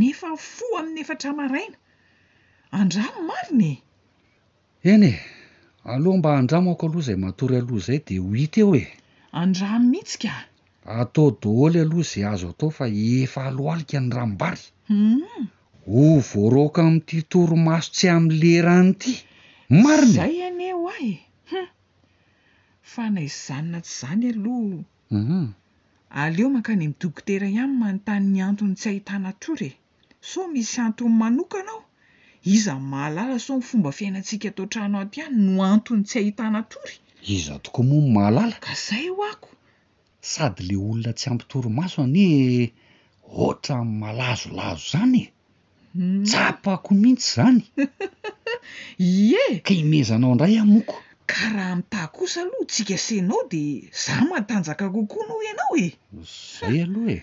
nefa 0.01 0.27
y 0.37 0.41
fo 0.55 0.67
amin'ny 0.81 1.01
efatra 1.05 1.31
maraina 1.39 1.79
andramo 2.81 3.21
marina 3.31 3.71
e 3.75 3.79
eny 4.95 5.07
e 5.11 5.13
aloha 5.95 6.17
mba 6.21 6.31
handramako 6.37 6.83
aloha 6.87 7.03
izay 7.05 7.19
matory 7.25 7.55
aloha 7.59 7.83
zay 7.87 8.01
de 8.07 8.15
ho 8.23 8.29
it 8.45 8.55
eho 8.63 8.73
e 8.83 8.87
andramo 9.43 9.85
mihitsika 9.93 10.33
atao 11.01 11.29
doholy 11.43 11.79
aloha 11.85 12.03
izay 12.07 12.25
azo 12.33 12.47
atao 12.53 12.71
fa 12.79 12.87
efa 13.19 13.41
aloalika 13.51 13.99
ny 14.05 14.11
ramimbary 14.17 14.63
um 14.95 15.01
hmm. 15.21 15.45
ho 15.89 16.03
voaroka 16.31 16.81
ami''ity 16.89 17.19
toromaso 17.33 17.89
tsy 17.97 18.07
am'nylerany 18.17 18.91
ity 18.95 19.13
marinyzay 19.83 20.33
ene 20.47 20.69
ho 20.77 20.83
ah 20.95 21.03
e 21.11 21.13
hum 21.51 21.67
fanaizanina 22.93 23.79
tsy 23.85 23.91
izany 23.95 24.25
aloha 24.35 24.79
uhum 25.19 25.47
aleo 26.23 26.49
mankany 26.55 26.85
midokotera 26.91 27.47
ihamy 27.53 27.75
manontanyny 27.83 28.39
antony 28.51 28.75
tsy 28.79 28.89
hahitana 28.91 29.31
trory 29.41 29.69
e 29.75 29.79
so 30.31 30.41
misy 30.53 30.79
antony 30.89 31.13
manokanao 31.23 31.83
iza 32.57 32.73
ny 32.79 32.83
mahalala 32.93 33.37
sao 33.45 33.57
ny 33.61 33.65
fomba 33.69 33.91
fiainantsika 33.99 34.47
atao 34.51 34.67
trahnao 34.73 35.01
aty 35.05 35.19
any 35.27 35.39
no 35.45 35.53
antony 35.75 36.03
tsy 36.09 36.17
hahitana 36.23 36.61
tory 36.73 36.95
iza 37.37 37.55
toko 37.65 37.81
moa 37.89 38.01
ny 38.05 38.09
mahalala 38.17 38.57
ka 38.65 38.73
zahy 38.87 39.09
ho 39.17 39.23
ako 39.33 39.49
sady 40.33 40.63
le 40.69 40.75
olona 40.89 41.11
tsy 41.19 41.27
ampitorymaso 41.33 41.99
anyhoe 42.07 42.67
ohatra 43.39 43.77
n 43.87 43.91
malazolazo 44.01 44.85
zany 44.93 45.21
e 45.23 45.27
hmm. 45.99 46.25
tsapako 46.29 46.91
mihitsy 47.03 47.31
zany 47.37 47.61
i 48.99 49.09
e 49.43 49.47
ka 49.67 49.73
imezanao 49.83 50.33
indray 50.35 50.57
amoko 50.65 50.97
ka 51.27 51.49
raha 51.57 51.77
mita 51.81 52.03
kosa 52.13 52.41
aloha 52.45 52.65
tsika 52.73 52.97
senao 53.07 53.43
de 53.51 53.63
zaho 54.03 54.25
matanjaka 54.33 54.87
kokoa 54.95 55.25
noo 55.29 55.43
ianao 55.47 55.75
e 55.87 55.89
zay 56.61 56.79
aloha 56.85 57.13
e 57.19 57.21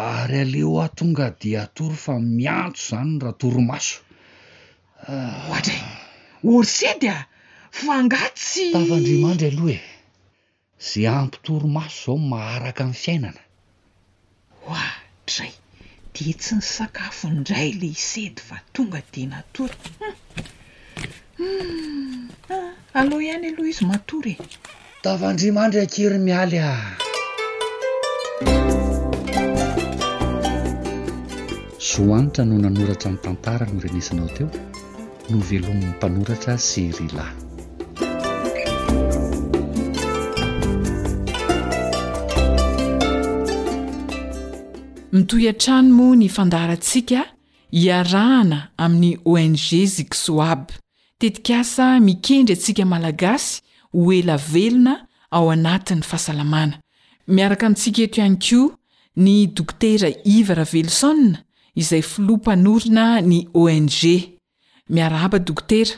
ary 0.01 0.39
aleo 0.43 0.71
aho 0.81 0.89
tonga 0.97 1.25
di 1.39 1.49
atoro 1.63 1.93
fa 2.05 2.13
miantso 2.37 2.81
zany 2.89 3.13
raha 3.23 3.35
toromaso 3.41 3.95
ah. 5.09 5.39
ohatra 5.49 5.75
e 5.75 5.77
or 6.49 6.63
sedy 6.77 7.07
a 7.15 7.17
fangatsytafaandrimandra 7.81 9.49
aloha 9.53 9.75
e 9.75 9.77
za 10.79 11.11
ampitory 11.19 11.67
maso 11.67 12.05
zao 12.11 12.17
maharaka 12.17 12.83
in'ny 12.83 12.93
fiainana 13.03 13.41
hoadray 14.65 15.53
de 16.13 16.31
tsy 16.39 16.53
ny 16.55 16.61
sakafoindray 16.73 17.69
le 17.79 17.87
isedy 17.95 18.41
fa 18.47 18.57
tonga 18.73 18.99
di 19.11 19.23
natory 19.31 19.73
hmm. 21.37 21.47
hmm. 21.57 22.29
ah, 22.49 22.73
alloha 22.99 23.23
ihany 23.27 23.47
aloha 23.51 23.69
izy 23.73 23.85
matory 23.91 24.31
e 24.31 24.43
tavandrimandry 25.03 25.79
akery 25.85 26.17
mialy 26.27 26.57
ah 26.59 26.95
sohanitra 31.89 32.43
no 32.49 32.55
nanoratra 32.63 33.09
ny 33.13 33.17
tantara 33.25 33.65
no 33.69 33.77
renesinao 33.83 34.29
teo 34.35 34.47
no 35.29 35.37
velo 35.47 35.67
amin'ny 35.73 35.91
mpanoratra 35.93 36.53
serila 36.69 37.25
mitoy 45.11 45.49
antrano 45.49 45.93
mo 45.95 46.15
nifandaharantsika 46.15 47.21
hiarahana 47.71 48.69
aminy 48.77 49.17
ong 49.25 49.55
ziksoab 49.57 50.69
tetikasa 51.19 51.99
mikendry 51.99 52.53
atsika 52.53 52.85
malagasy 52.85 53.61
ho 53.91 54.13
elavelona 54.13 55.07
ao 55.31 55.51
anatiny 55.51 56.01
fahasalamana 56.01 56.79
miaraka 57.27 57.65
ntsika 57.69 58.01
eto 58.03 58.21
iany 58.21 58.37
kio 58.37 58.77
ny 59.23 59.47
dokotera 59.47 60.07
ivaraveloson 60.25 61.37
izay 61.79 62.01
folompanorana 62.01 63.21
ny 63.21 63.37
ong 63.53 63.89
miaraaba 64.93 65.39
dokotera 65.39 65.95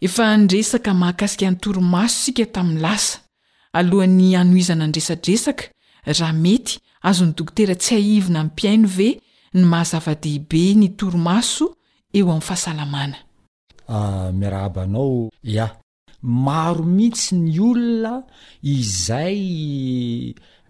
efa 0.00 0.36
nresaka 0.36 0.94
maakasiki 0.94 1.44
antoromasonsika 1.46 2.46
tami 2.54 2.78
lasa 2.84 3.18
alohany 3.72 4.36
anoizana 4.36 4.84
andresadresaka 4.84 5.64
raha 6.06 6.32
mety 6.32 6.74
azony 7.02 7.32
dokotera 7.36 7.74
tsy 7.74 7.94
aivina 7.94 8.44
npiaino 8.44 8.88
ve 8.88 9.18
ny 9.54 9.64
mahazava-dehibe 9.72 10.62
ny 10.80 10.86
toromaso 10.98 11.64
eo 12.16 12.26
ami'ny 12.28 12.42
fahasalamana 12.48 13.16
ah, 13.88 14.30
miaraha 14.32 14.66
abanao 14.66 15.30
a 15.58 15.66
maro 16.22 16.84
mihitsy 16.84 17.32
ny 17.34 17.60
olona 17.68 18.14
izay 18.62 19.42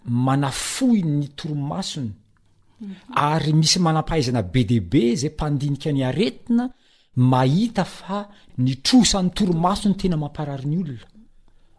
manafohi 0.07 1.03
ny 1.03 1.27
torimasony 1.39 2.13
ary 3.17 3.53
misy 3.53 3.79
manampahaizana 3.81 4.43
be 4.53 4.63
deibe 4.65 5.03
zay 5.21 5.31
mpandinika 5.35 5.93
ny 5.93 6.03
aretina 6.11 6.71
mahita 7.17 7.85
fa 7.85 8.19
ni 8.59 8.77
trosan'ny 8.87 9.31
torimaso 9.31 9.89
ny 9.89 9.97
tena 9.99 10.17
mampararyny 10.17 10.79
olona 10.79 11.05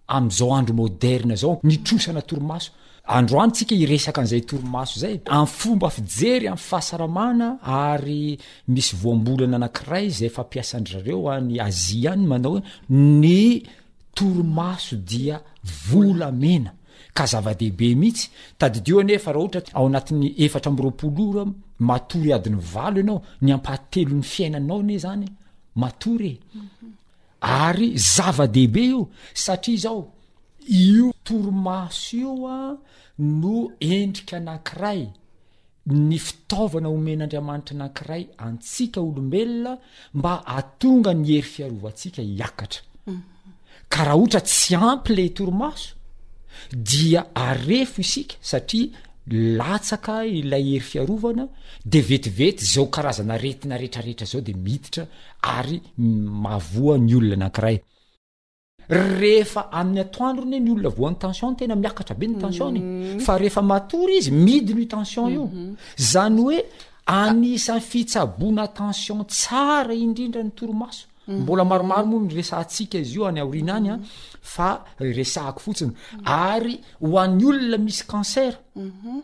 am'izao 0.08 0.54
andro 0.56 0.74
moderna 0.76 1.36
zao 1.36 1.60
ny 1.64 1.78
trosana 1.84 2.22
toromaso 2.22 2.72
androany 3.18 3.51
tsika 3.53 3.76
iresaka 3.84 4.22
'zay 4.30 4.41
torimaso 4.49 4.95
zay 5.03 5.16
afomba 5.39 5.88
fijery 5.95 6.47
am 6.47 6.57
fahasaramana 6.70 7.47
ary 7.64 8.38
misy 8.74 8.93
voambolana 9.01 9.55
anakiray 9.59 10.07
zay 10.20 10.30
fampiasandrareo 10.38 11.20
any 11.36 11.55
azi 11.68 11.99
any 12.12 12.26
manao 12.32 12.57
ny 12.89 13.64
torimaso 14.18 14.95
dia 15.09 15.36
volamena 15.89 16.72
ka 17.18 17.24
zava-dehibe 17.32 17.88
mihitsy 18.01 18.26
tadidioanefa 18.59 19.30
rahahata 19.36 19.59
ao 19.78 19.86
anat'y 19.89 20.28
efatramropolora 20.45 21.43
matory 21.89 22.30
ad'ny 22.38 22.57
valoanao 22.74 23.18
ny 23.45 23.49
ampahatelo 23.57 24.12
n'ny 24.16 24.24
fiainanao 24.34 24.80
n 24.88 24.91
zany 25.03 25.26
matorye 25.82 26.34
mhm. 26.39 26.88
ary 27.66 27.88
zava-dehibe 28.14 28.82
io 28.91 29.01
satria 29.43 29.82
zao 29.86 29.99
io 30.68 31.14
torimaso 31.24 32.16
io 32.16 32.47
a 32.47 32.78
no 33.18 33.57
endrika 33.80 34.38
anankiray 34.38 35.07
ny 35.91 36.18
fitaovana 36.20 36.88
homen'andriamanitra 36.89 37.76
anankiray 37.76 38.28
antsika 38.38 39.01
olombelona 39.01 39.78
mba 40.14 40.34
atonga 40.45 41.14
ny 41.14 41.26
hery 41.28 41.41
fiarovantsika 41.53 42.22
hiakatra 42.22 42.82
ka 43.89 44.03
raha 44.05 44.18
ohatra 44.18 44.41
tsy 44.41 44.76
ampyle 44.76 45.30
torimaso 45.34 45.95
dia 46.72 47.26
arefo 47.36 48.01
isika 48.01 48.36
satria 48.41 48.88
latsaka 49.57 50.26
ilay 50.26 50.64
hery 50.76 50.80
fiarovana 50.89 51.47
de 51.86 51.99
vetivety 52.01 52.66
zao 52.66 52.86
karazana 52.86 53.38
retina 53.38 53.78
rehtrarehetra 53.78 54.26
zao 54.26 54.41
de 54.41 54.53
miditra 54.53 55.07
ary 55.41 55.82
mavoany 55.97 57.16
olona 57.16 57.36
anakiray 57.45 57.80
rehefa 58.97 59.69
amin'ny 59.71 59.99
atoandronh 60.03 60.57
nyolona 60.65 60.89
voan'ny 60.97 61.17
tensionn 61.25 61.55
tena 61.57 61.75
miakatra 61.75 62.15
be 62.15 62.27
ny 62.27 62.37
tension 62.41 62.71
mm-hmm. 62.71 63.19
fa 63.25 63.37
rehefa 63.37 63.61
matory 63.61 64.17
izy 64.19 64.31
midino 64.31 64.85
tension 64.85 65.29
io 65.31 65.45
mm-hmm. 65.45 65.73
zany 66.11 66.39
oe 66.51 66.57
anisan'ny 67.05 67.81
fitsaboana 67.89 68.67
tension 68.81 69.23
tsara 69.25 69.93
indrindra 69.95 70.43
nytoromaso 70.43 71.07
mbolaroamoan 71.41 72.11
ynyhnay 72.25 73.11
ho 73.15 73.25
an'ny 77.21 77.45
olona 77.45 77.77
misy 77.85 78.01
kancer 78.07 78.57
mm-hmm. 78.75 79.19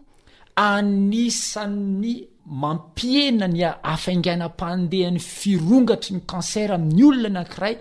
anisa'ny 0.56 2.16
mampiena 2.46 3.48
ny 3.52 3.64
afainganam-pandehany 3.94 5.20
firongatry 5.20 6.16
ny 6.16 6.24
cancer 6.32 6.72
amin'ny 6.72 7.04
olona 7.12 7.30
nakiray 7.42 7.76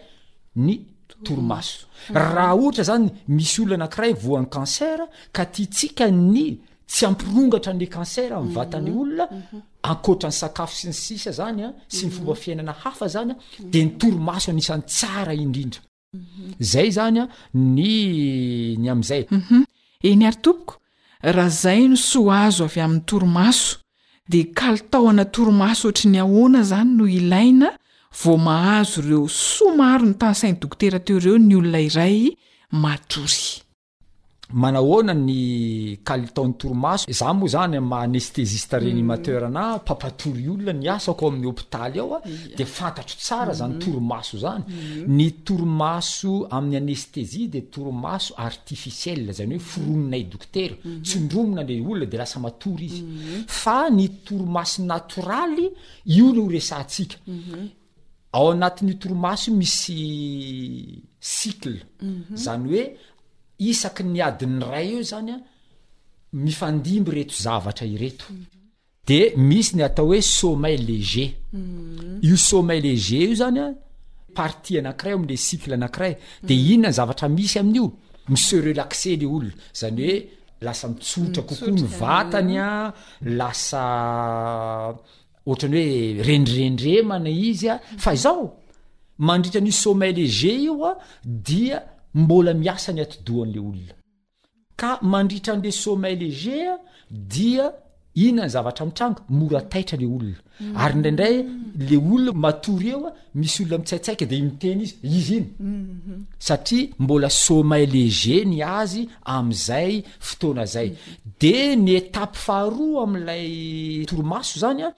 ny 0.64 0.76
torimaso 1.25 1.87
raha 2.12 2.55
ohatra 2.55 2.85
zany 2.91 3.07
misy 3.37 3.61
olona 3.62 3.75
anakiray 3.85 4.12
voan'ny 4.25 4.49
kancer 4.57 4.99
ka 5.33 5.45
tia 5.53 5.67
tsika 5.77 6.07
ny 6.11 6.47
tsy 6.89 7.07
ampirongatra 7.11 7.73
n'ly 7.73 7.89
kancert 7.95 8.33
aminy 8.33 8.51
mhm. 8.53 8.57
vatan'ny 8.59 8.91
olona 9.03 9.25
mhm. 9.31 9.59
ankoatra 9.91 10.29
ny 10.31 10.37
sakafo 10.43 10.75
sy 10.81 10.87
ny 10.91 10.95
sisa 11.05 11.31
zanya 11.39 11.69
sy 11.95 12.03
ny 12.07 12.11
mhm. 12.11 12.17
fomba 12.17 12.35
fiainana 12.43 12.73
hafa 12.85 13.07
zany 13.14 13.33
a 13.33 13.37
de 13.73 13.85
ny 13.85 13.91
torimaso 14.01 14.51
anisan'ny 14.53 14.85
tsara 14.87 15.35
indrindra 15.35 15.81
zay 16.73 16.89
zany 16.99 17.19
a 17.23 17.25
ny 17.55 18.77
ny 18.83 18.87
amn'izay 18.93 19.25
eny 20.09 20.27
ary 20.29 20.39
tompoko 20.45 20.75
raha 21.37 21.49
zay 21.62 21.81
no 21.89 21.97
soa 21.97 22.45
azo 22.47 22.64
avy 22.69 22.81
amin'ny 22.85 23.05
torimaso 23.11 23.77
de 24.31 24.41
kalitahona 24.59 25.25
torimaso 25.37 25.85
ohatra 25.89 26.07
ny 26.11 26.19
ahona 26.25 26.61
zany 26.71 26.91
no 26.99 27.05
ilaina 27.19 27.71
vo 28.23 28.37
mahazo 28.39 29.01
reo 29.03 29.29
so 29.29 29.75
maro 29.77 30.07
ny 30.07 30.14
tany 30.17 30.35
sainy 30.41 30.57
dokotera 30.61 30.99
teo 31.05 31.21
reo 31.21 31.37
ny 31.39 31.55
olona 31.61 31.81
iray 31.89 32.21
matory 32.83 33.47
manahoana 34.62 35.12
ny 35.12 35.41
kalitaon'ny 36.07 36.55
torimaso 36.61 37.05
za 37.21 37.35
moa 37.35 37.49
zany 37.55 37.77
ma 37.81 37.99
anestesiste 38.07 38.79
réanimateur 38.81 39.51
na 39.53 39.64
mm. 39.77 39.83
papatory 39.87 40.49
olona 40.55 40.73
ny 40.73 40.89
asako 40.97 41.29
amin'ny 41.29 41.47
hopitaly 41.51 41.99
aho 42.01 42.14
a 42.17 42.21
de 42.57 42.64
fantatro 42.64 43.17
tsara 43.21 43.53
zany 43.61 43.75
mm-hmm. 43.75 43.85
torimaso 43.85 44.37
zany 44.45 44.64
mm-hmm. 44.67 45.17
ny 45.17 45.27
torimaso 45.47 46.33
amin'ny 46.57 46.77
anestesie 46.83 47.51
de 47.55 47.61
torimaso 47.75 48.33
artificiel 48.39 49.29
zany 49.39 49.57
hoe 49.59 49.67
foroninay 49.73 50.23
dokotera 50.33 50.75
mm-hmm. 50.77 51.03
tsondromona 51.03 51.62
le 51.69 51.81
olona 51.91 52.07
de 52.12 52.17
lasa 52.17 52.39
matory 52.41 52.87
izy 52.87 53.03
fa 53.62 53.79
ny 53.97 54.07
torimaso 54.27 54.85
natoraly 54.93 55.67
io 56.19 56.33
leo 56.35 56.49
resatsika 56.57 57.19
ao 58.39 58.47
anatin'n' 58.53 58.91
io 58.93 58.97
toromasy 59.01 59.49
io 59.51 59.57
misy 59.61 59.99
cicle 61.37 61.78
mhm. 62.05 62.37
zany 62.45 62.64
oe 62.76 62.82
isaky 63.70 64.03
ny 64.05 64.18
adiny 64.28 64.59
ray 64.70 64.89
io 64.95 65.03
zany 65.11 65.30
a 65.34 65.39
mifandimby 66.45 67.11
reto 67.16 67.37
zavatra 67.47 67.87
ireto 67.95 68.26
mhm. 68.32 68.45
de 69.09 69.18
misy 69.49 69.70
ny 69.78 69.82
atao 69.89 70.09
hoe 70.11 70.20
someil 70.37 70.82
léger 70.91 71.30
mhm. 71.34 72.18
io 72.28 72.37
someil 72.49 72.82
léger 72.87 73.22
io 73.26 73.34
zany 73.41 73.59
a 73.64 73.66
partie 74.39 74.76
anakiray 74.82 75.14
amle 75.16 75.37
cicle 75.47 75.72
anakiray 75.78 76.12
de 76.49 76.55
inona 76.72 76.91
ny 76.91 76.97
zavatra 77.01 77.26
misy 77.37 77.57
amin'io 77.62 77.87
miserelaxe 78.32 79.11
ly 79.20 79.26
olona 79.34 79.55
zany 79.80 79.99
hoe 80.07 80.16
lasa 80.66 80.87
mitsotra 80.93 81.43
kokoa 81.49 81.72
ny 81.76 81.84
vatany 82.01 82.57
a 82.66 82.68
lasa 83.39 83.82
ohatrany 85.47 85.47
hoe 85.89 86.23
rendrirendremana 86.27 87.31
izy 87.49 87.69
a 87.69 87.77
fa 88.05 88.13
izaho 88.19 88.47
mandritrany 89.29 89.73
sommeil 89.73 90.15
léger 90.19 90.57
io 90.65 90.77
a 90.91 90.99
dia 91.49 91.77
mbola 92.23 92.53
miasa 92.63 92.91
ny 92.95 93.01
atydohan'le 93.05 93.59
olona 93.69 93.95
ka 94.81 94.91
mandritran'le 95.13 95.71
sommeil 95.83 96.19
léger 96.23 96.67
a 96.75 96.79
dia 97.35 97.67
iinany 98.17 98.49
zavatra 98.55 98.83
amitranga 98.87 99.21
mora 99.39 99.61
taitra 99.73 99.97
le 100.01 100.07
olona 100.14 100.41
mm. 100.61 100.75
ary 100.83 100.95
ndraindray 100.99 101.37
le 101.89 101.97
olona 102.12 102.33
matory 102.45 102.89
eo 102.95 103.01
a 103.09 103.12
misy 103.39 103.59
olona 103.64 103.79
mitsaiitsaika 103.83 104.25
de 104.31 104.37
miteny 104.47 104.81
izy 104.87 104.97
izy 105.19 105.37
iny 105.39 105.47
mhm. 105.67 106.21
satria 106.47 106.87
mbola 107.03 107.29
somal 107.45 107.85
legeny 107.97 108.57
azy 108.81 109.03
am'zay 109.37 109.93
fotoana 110.27 110.64
zay 110.75 110.89
mhm. 110.91 110.99
de 111.43 111.55
ny 111.85 111.91
étapy 112.01 112.37
faharoa 112.47 112.99
amlay 113.05 113.51
torimaso 114.09 114.55
zany 114.62 114.81
a 114.87 114.89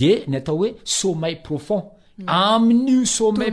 de 0.00 0.10
ny 0.30 0.34
atao 0.40 0.56
hoe 0.60 0.70
somel 0.96 1.36
profond 1.46 1.84
mm. 2.18 2.26
amin'io 2.46 3.04
someil 3.16 3.50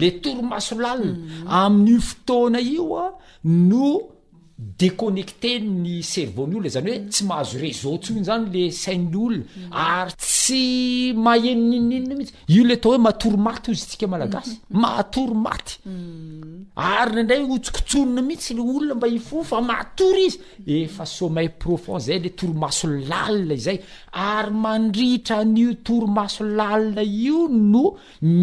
le 0.00 0.08
torimaso 0.22 0.74
lal 0.84 1.02
mm. 1.16 1.24
amin'io 1.62 2.00
fotoana 2.10 2.58
io 2.74 2.86
a 3.04 3.06
no 3.68 3.86
décnecté 4.78 5.52
ny 5.64 5.96
servn'ny 6.06 6.56
olona 6.58 6.70
zany 6.74 6.88
oe 6.90 6.98
tsy 7.12 7.24
mahazo 7.28 7.58
retso 7.60 8.14
ny 8.16 8.22
zany 8.28 8.44
le 8.52 8.62
sain'nyolona 8.70 9.70
ary 9.84 10.12
tsy 10.22 10.62
mahenininninna 11.26 12.14
mihitsy 12.14 12.36
io 12.56 12.66
le 12.68 12.76
tao 12.82 12.92
hoe 12.94 13.00
matory 13.06 13.40
maty 13.46 13.74
ztikaalaas 13.80 14.48
mhm. 14.70 15.40
mhm. 15.84 16.52
ay 16.76 17.10
nandray 17.16 17.42
otsoktsnona 17.56 18.22
mihitsy 18.26 18.54
le 18.58 18.62
olona 18.62 18.94
mba 18.98 19.08
i 19.08 19.18
fo 19.18 19.42
fa 19.50 19.60
matory 19.70 20.28
izy 20.28 20.38
efasomayprofond 20.82 22.06
zay 22.06 22.18
le 22.24 22.30
torimasolal 22.38 23.40
iay 23.58 23.78
ay 24.12 24.50
mandrtran'io 24.64 25.74
torimasolal 25.86 27.02
io 27.04 27.48
no 27.48 27.86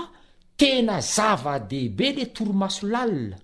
tena 0.60 0.98
zavadehibe 1.00 2.10
le 2.18 2.26
torimaso 2.36 2.86
lala 2.86 3.36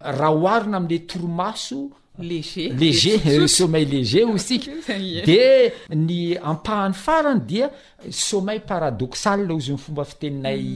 raha 0.00 0.32
oharina 0.34 0.76
am'le 0.80 0.98
torimaso 1.06 1.84
lg 2.18 2.74
léger 2.78 3.46
someil 3.48 3.88
léger 3.92 4.24
euh, 4.26 4.34
osika 4.34 4.72
de 5.28 5.70
ny 5.94 6.36
ampahany 6.42 6.94
farany 6.98 7.40
dia 7.46 7.70
sommeil 8.10 8.60
paradoxal 8.66 9.46
ozyny 9.54 9.78
fomba 9.78 10.04
fiteninay 10.04 10.66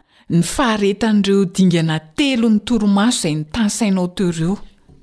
ny 0.31 0.43
faharetan'ireo 0.47 1.43
dingana 1.55 1.97
telo 2.15 2.47
ny 2.49 2.61
toromaso 2.67 3.21
zay 3.27 3.35
ny 3.39 3.45
tansainao 3.51 4.07
tereo 4.17 4.53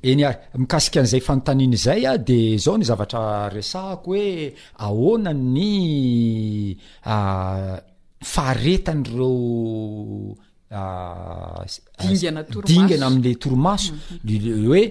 eny 0.08 0.24
ary 0.24 0.60
mikasika 0.64 1.02
an'izay 1.04 1.20
fanontaniny 1.26 1.76
zay 1.82 2.06
a 2.08 2.14
de 2.16 2.38
zao 2.64 2.78
ny 2.80 2.88
zavatra 2.88 3.22
resahako 3.52 4.12
hoe 4.16 4.52
ahona 4.86 5.32
ny 5.36 6.72
faharetan'reo 8.32 9.30
dingana 12.64 13.06
ami'le 13.10 13.36
toromaso 13.42 13.92
mm-hmm. 13.92 14.70
oe 14.72 14.82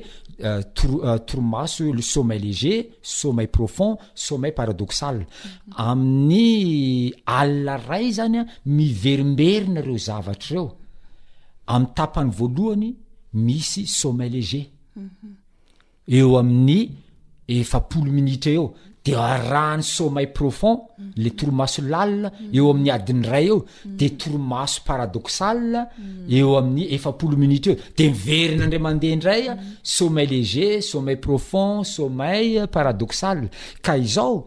Euh, 0.43 0.61
tortoromaso 0.75 1.83
euh, 1.91 1.99
sommeil 1.99 2.37
léger 2.39 2.91
sommeil 3.01 3.47
profond 3.47 3.97
sommeil 4.13 4.51
paradoxal 4.51 5.25
amin'ny 5.75 7.11
alina 7.25 7.77
ray 7.77 8.11
zany 8.13 8.37
a 8.41 8.45
miverimberina 8.67 9.81
reo 9.81 9.97
zavatra 9.97 10.51
reo 10.53 10.77
ami'y 11.65 11.91
tapany 11.95 12.29
voalohany 12.29 12.93
misy 13.33 13.87
sommeil 13.87 14.31
léger 14.33 14.69
mhm. 14.95 15.33
eo 16.19 16.37
amin'ny 16.37 16.79
efapolo 17.47 18.11
minitra 18.11 18.51
eo 18.59 18.75
de 19.07 19.13
arany 19.15 19.81
sommail 19.83 20.27
profond 20.35 20.79
le 21.23 21.29
toromaso 21.39 21.81
lal 21.93 22.13
eo 22.57 22.65
amin'ny 22.73 22.89
adiny 22.97 23.23
ray 23.33 23.47
eo 23.51 23.59
de 23.99 24.07
toromaso 24.21 24.77
paradoxale 24.89 25.79
eo 26.37 26.49
amin'ny 26.61 26.83
efapolominitra 26.95 27.71
eo 27.73 27.79
de 27.97 28.03
miverina 28.11 28.63
andra 28.65 28.79
mandehandray 28.85 29.43
a 29.51 29.53
someil 29.95 30.29
léger 30.33 30.75
someil 30.91 31.17
profond 31.27 31.79
someil 31.95 32.53
paradoxale 32.75 33.45
ka 33.85 33.93
izao 34.05 34.37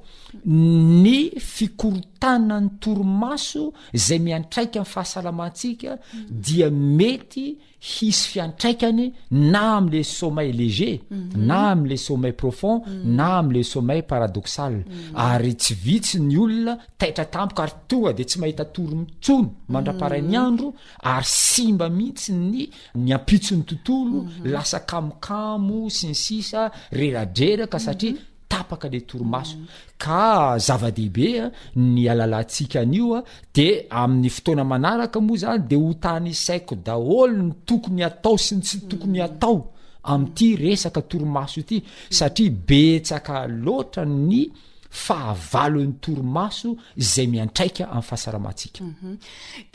ny 0.46 1.30
fikorotana 1.40 2.60
ny 2.62 2.70
toromaso 2.80 3.72
zay 3.94 4.18
miantraikan'ny 4.22 4.86
fahasalamatsika 4.86 5.96
dia 6.30 6.70
mety 6.70 7.56
hisy 7.80 8.22
fiantraikany 8.28 9.06
na 9.32 9.62
am'le 9.76 10.02
somell 10.04 10.52
léger 10.56 11.00
mhm. 11.10 11.32
na 11.46 11.60
am'le 11.72 11.96
someil 11.96 12.32
profond 12.36 12.84
mhm. 12.86 13.14
na 13.16 13.30
am'le 13.38 13.62
someill 13.64 14.02
paradoxal 14.04 14.74
mhm. 14.84 15.14
ary 15.16 15.54
tsy 15.56 15.74
vitsy 15.82 16.20
ny 16.20 16.36
olona 16.36 16.78
tatratampoka 16.98 17.62
ary 17.62 17.74
tonga 17.88 18.12
de 18.12 18.24
tsy 18.24 18.38
mahita 18.40 18.64
toromitsono 18.64 19.54
mandraparain'ny 19.68 20.36
andro 20.38 20.74
ary 21.02 21.24
simba 21.26 21.88
mihitsy 21.88 22.32
ny 22.32 22.68
my 22.94 23.14
ampitson'ny 23.16 23.64
tontolo 23.64 24.26
lasa 24.44 24.80
kamokamo 24.80 25.88
si 25.90 26.06
ny 26.08 26.14
sisa 26.14 26.70
reradreraka 26.92 27.78
satria 27.80 28.14
tapaka 28.50 28.86
le 28.92 29.00
torimaso 29.10 29.56
ka 30.02 30.22
zava-dehibea 30.66 31.44
ah, 31.48 31.52
ny 31.94 32.04
alalatsika 32.12 32.80
anio 32.84 33.12
a 33.14 33.20
ah, 33.20 33.24
de 33.56 33.66
amin'ny 34.02 34.30
fotoana 34.36 34.64
manaraka 34.72 35.18
moa 35.26 35.40
zany 35.42 35.60
de 35.70 35.76
ho 35.84 35.90
tany 36.04 36.26
isaiko 36.34 36.74
daholo 36.86 37.34
ny 37.48 37.52
tokony 37.68 38.02
atao 38.08 38.36
sy 38.44 38.54
n 38.58 38.64
tsy 38.66 38.76
tokony 38.90 39.18
mm. 39.20 39.26
atao 39.28 39.56
am'ity 40.12 40.46
resaka 40.64 41.00
torimaso 41.10 41.56
ity 41.64 41.78
satria 42.18 42.50
betsaka 42.68 43.34
loatra 43.64 44.02
ny 44.28 44.40
fa 44.90 45.30
avalon'ny 45.30 45.92
torimaso 46.02 46.76
zay 46.98 47.26
miantraika 47.30 47.84
ami'y 47.92 48.02
fahasaramahatsikailaina 48.02 49.68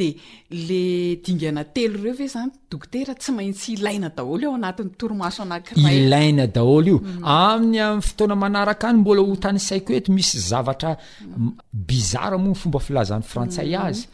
mhm. 6.42 6.52
daholo 6.54 6.82
io 6.86 7.00
mhm. 7.00 7.24
amin'ny 7.24 7.80
am'ny 7.80 8.02
fotona 8.02 8.36
manaraka 8.36 8.90
any 8.90 8.98
mbola 9.00 9.22
ho 9.24 9.36
tany 9.38 9.58
saiko 9.64 9.94
ety 9.96 10.12
misy 10.12 10.38
zavatra 10.50 10.98
mhm. 11.24 11.50
bizara 11.72 12.38
moa 12.38 12.52
ny 12.52 12.56
fomba 12.60 12.80
filazan'ny 12.84 13.24
frantsay 13.24 13.72
azy 13.86 14.08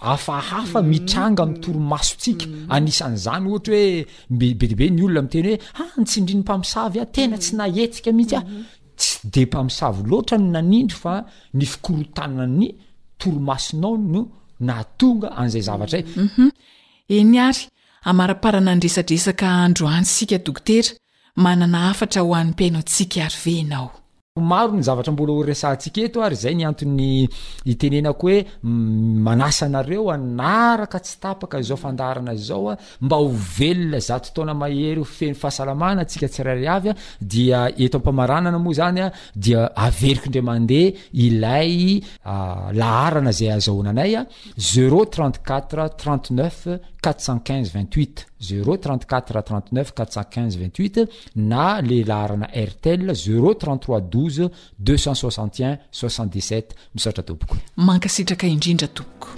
afahafa 0.00 0.82
mitranga 0.82 1.42
ami'ny 1.44 1.60
torimaso 1.60 2.16
tsika 2.22 2.46
anisan'zany 2.72 3.46
ohatra 3.52 3.76
hoe 3.76 4.06
be 4.30 4.66
dibe 4.72 4.88
ny 4.96 5.02
olona 5.04 5.18
ami 5.20 5.28
teny 5.28 5.50
hoe 5.52 5.92
any 5.94 6.00
ah, 6.00 6.04
tsindrinympamisavy 6.08 6.98
a 7.00 7.06
tena 7.06 7.36
tsy 7.36 7.52
naetika 7.60 8.12
mihitsy 8.16 8.40
tsy 8.98 9.18
de 9.32 9.42
mpamisavy 9.46 10.02
loatra 10.10 10.36
no 10.42 10.48
nanindry 10.54 10.96
fa 11.02 11.14
ny 11.58 11.64
fikorotana 11.72 12.44
ny 12.58 12.66
toromasinao 13.20 13.92
no 14.12 14.20
natonga 14.66 15.28
an'izay 15.40 15.64
zavatra 15.68 15.98
u 16.00 16.04
mhm. 16.28 16.46
eny 17.18 17.36
ary 17.48 17.62
amaraparana 18.10 18.72
nydresadresaka 18.74 19.46
andro 19.64 19.84
ando 19.96 20.10
sika 20.16 20.36
dokotera 20.46 20.90
manana 21.44 21.78
afatra 21.90 22.20
ho 22.24 22.30
an'nim-piainao 22.38 22.84
tsika 22.90 23.18
ary 23.26 23.38
venao 23.44 23.88
maro 24.40 24.72
ny 24.72 24.82
zavatra 24.82 25.12
mbola 25.12 25.32
ory 25.34 25.50
resantsika 25.52 26.02
eto 26.06 26.22
ary 26.22 26.36
zay 26.36 26.54
ny 26.54 26.66
anton'ny 26.68 27.10
itenenako 27.68 28.28
hoe 28.28 28.38
manasy 29.26 29.64
anareo 29.66 30.06
anaraka 30.14 30.98
tsy 31.04 31.16
tapaka 31.22 31.62
zao 31.68 31.76
fandarana 31.76 32.34
zao 32.36 32.70
a 32.72 32.76
mba 33.00 33.16
hovelona 33.16 33.98
zato 34.00 34.28
taona 34.34 34.54
mahery 34.54 35.00
o 35.00 35.04
feny 35.04 35.34
fahasalamana 35.34 36.02
atsika 36.04 36.28
tsirairi 36.28 36.66
avya 36.68 36.94
dia 37.20 37.68
eto 37.84 37.98
am-pamaranana 37.98 38.58
moa 38.66 38.74
zany 38.78 39.00
a 39.06 39.12
dia 39.36 39.62
averiky 39.86 40.28
ndra 40.28 40.42
mandeha 40.42 40.94
ilay 41.26 42.00
ah, 42.24 42.70
la 42.72 42.86
harana 43.00 43.32
zay 43.38 43.50
azaohonanay 43.52 44.12
a 44.20 44.26
zero 44.58 45.00
3nt4t 45.04 45.96
39ef 46.02 46.62
45 47.00 47.70
28 47.70 48.22
0 48.40 48.76
34 48.78 49.42
39 49.42 49.92
45 49.92 50.56
28 50.58 51.08
na 51.36 51.80
lelahrana 51.80 52.48
ertele 52.54 53.12
0e 53.12 53.54
33 53.56 54.02
2 54.02 54.50
261 54.78 55.78
67 55.92 56.66
misaotra 56.94 57.22
toboko 57.22 57.56
mankasitraka 57.76 58.46
indrindra 58.46 58.88
toboko 58.96 59.28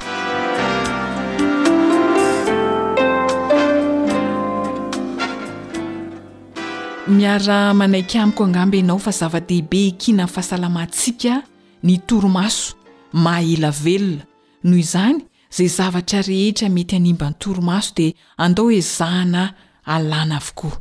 miara 7.17 7.59
manaika 7.81 8.23
amiko 8.23 8.45
angamby 8.45 8.77
ianao 8.81 8.99
fa 8.99 9.11
zava-dehibe 9.11 9.85
kinany 10.01 10.29
fahasalamantsika 10.29 11.43
ny 11.83 11.97
toromaso 12.07 12.75
maela 13.13 13.71
velona 13.85 14.25
noho 14.65 14.79
izany 14.85 15.21
zay 15.55 15.69
zavatra 15.69 16.21
rehetra 16.23 16.69
mety 16.69 16.97
animba 16.97 17.31
nytoromaso 17.31 17.93
de 17.97 18.15
andao 18.37 18.65
hoe 18.69 18.81
zahana 18.81 19.45
alana 19.85 20.37
avokoa 20.39 20.79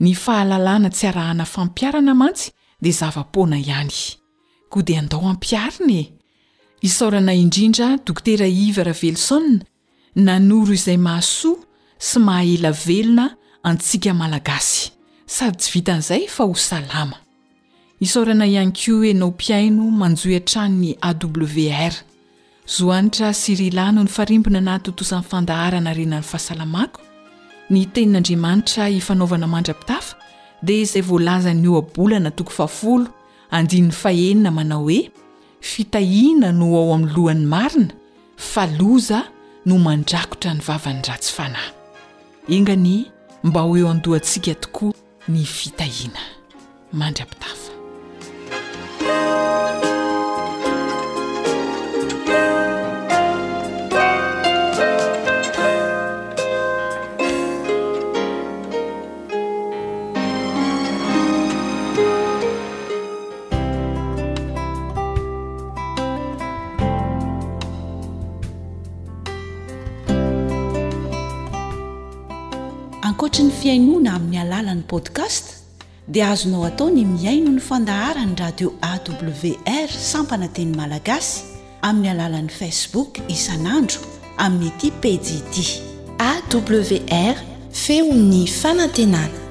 ny 0.00 0.14
fahalalana 0.22 0.88
tsy 0.94 1.06
arahana 1.10 1.44
fampiarana 1.54 2.12
mantsy 2.20 2.46
de 2.82 2.90
zavapona 2.98 3.56
ihany 3.58 3.92
koa 4.70 4.82
de 4.86 4.94
andao 5.00 5.24
ampiarina 5.32 5.92
e? 5.92 6.12
isarana 6.86 7.32
irindradktera 7.40 8.46
iravels 8.66 9.26
nanoro 10.26 10.72
izay 10.78 10.96
maaso 11.06 11.50
sy 12.06 12.16
mahaelavelona 12.26 13.26
antsika 13.68 14.10
malagasy 14.20 14.82
sady 15.34 15.56
tsy 15.58 15.70
vian'zay 15.74 16.24
sisrana 18.02 18.46
ianyko 18.54 19.04
enaopiaino 19.10 19.84
manjoatranny 20.00 20.92
awr 21.08 21.94
zohanitra 22.66 23.32
sirilano 23.34 24.02
ny 24.02 24.10
farimbina 24.10 24.60
natotosan'ny 24.60 25.24
fandaharana 25.30 25.92
renany 25.94 26.22
fahasalamako 26.30 27.00
ny 27.70 27.86
tenin'andriamanitra 27.94 28.90
ifanaovana 28.90 29.46
mandrapitafa 29.54 30.16
dia 30.66 30.82
izay 30.82 31.02
voalazany 31.02 31.66
oabolana 31.70 32.30
tokofa 32.30 32.68
andinn'ny 33.56 33.92
fahenina 34.02 34.50
manao 34.50 34.82
hoe 34.82 35.10
fitahina 35.60 36.52
no 36.52 36.68
ao 36.80 36.88
amin'ny 36.94 37.14
lohan'ny 37.16 37.46
marina 37.54 37.94
faloza 38.36 39.20
no 39.66 39.78
mandrakotra 39.78 40.54
ny 40.54 40.60
vavany 40.68 41.00
ratsy 41.08 41.32
fanahy 41.38 41.70
engany 42.56 43.06
mba 43.44 43.60
ho 43.60 43.76
eo 43.78 43.88
andohantsika 43.90 44.54
tokoa 44.54 44.92
ny 45.28 45.44
fitahiana 45.44 46.22
mandrapitafa 46.92 47.70
lalan'ny 74.56 74.88
podcast 74.88 75.68
dia 76.08 76.32
azonao 76.32 76.64
atao 76.68 76.88
ny 76.88 77.04
miaino 77.12 77.52
ny 77.52 77.60
fandahara 77.60 78.24
ny 78.24 78.36
radio 78.40 78.68
awr 78.90 79.88
sampana 79.92 80.48
teny 80.56 80.72
malagasy 80.80 81.44
amin'ny 81.88 82.08
alalan'ni 82.16 82.52
facebook 82.60 83.20
isan'andro 83.28 84.00
amin'ny 84.44 84.70
ati 84.76 84.88
padid 85.02 85.44
awr 86.30 87.36
feo 87.84 88.08
ny 88.16 88.46
fanantenana 88.48 89.45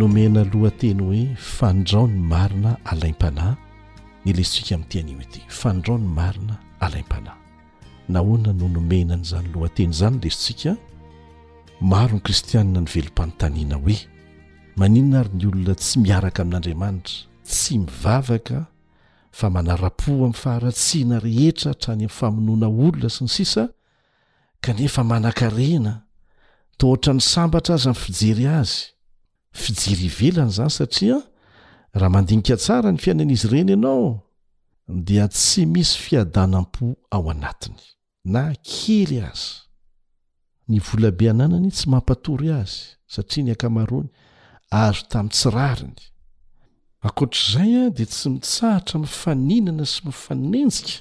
nomena 0.04 0.44
lohateny 0.54 1.00
hoe 1.04 1.36
fandrao 1.58 2.08
ny 2.08 2.18
marina 2.20 2.76
alaim-panahy 2.92 3.56
ny 4.26 4.34
lesitsika 4.36 4.76
mi'nytianiny 4.78 5.22
ety 5.24 5.42
fandrao 5.48 5.96
ny 5.98 6.08
marina 6.10 6.58
alaim-panahy 6.84 7.40
nahoana 8.10 8.52
no 8.54 8.68
nomenan' 8.68 9.24
izany 9.28 9.48
lohanteny 9.54 9.94
izany 9.96 10.18
lesitsika 10.24 10.76
maro 11.82 12.18
ny 12.18 12.20
kristiana 12.26 12.82
ny 12.82 12.90
velom-panontaniana 12.96 13.80
hoe 13.86 13.96
maninona 14.76 15.22
ary 15.24 15.38
ny 15.40 15.46
olona 15.54 15.76
tsy 15.80 16.00
miaraka 16.04 16.42
amin'andriamanitra 16.44 17.30
tsy 17.48 17.78
mivavaka 17.80 18.60
fa 19.32 19.50
manara-po 19.50 20.12
amin'ny 20.20 20.36
faharatsiana 20.44 21.22
rehetra 21.30 21.72
hatrany 21.72 22.04
ami'ny 22.10 22.18
famonoana 22.20 22.68
olona 22.68 23.10
sy 23.10 23.24
ny 23.26 23.32
sisa 23.38 23.70
kanefa 24.66 25.04
manankarena 25.08 25.94
taohatra 26.78 27.14
ny 27.16 27.24
sambatra 27.34 27.76
azy 27.80 27.88
ami'ny 27.90 28.02
fijery 28.06 28.48
azy 28.52 28.93
fijiri 29.54 30.10
velany 30.20 30.52
zan 30.52 30.70
satria 30.70 31.22
raha 31.94 32.10
mandinika 32.10 32.56
tsara 32.58 32.92
ny 32.92 32.98
fiainan'izy 33.00 33.48
ireny 33.48 33.70
ianao 33.74 34.06
dia 35.06 35.28
tsy 35.30 35.66
misy 35.66 35.98
fiadanam-po 36.04 36.86
ao 37.14 37.30
anatiny 37.32 37.82
na 38.34 38.44
kely 38.68 39.20
azy 39.30 39.48
ny 40.68 40.78
volabe 40.86 41.26
ananany 41.30 41.72
tsy 41.72 41.86
mampatory 41.90 42.50
azy 42.62 42.78
satria 43.08 43.44
ny 43.44 43.50
ankamaony 43.54 44.10
azo 44.72 45.02
tam 45.12 45.28
tsirariny 45.30 46.02
akoatr'zay 47.08 47.74
a 47.84 47.86
de 47.90 48.06
tsy 48.06 48.28
mitsahatra 48.36 48.98
mifaninana 49.00 49.86
sy 49.86 50.00
mifanenjika 50.08 50.98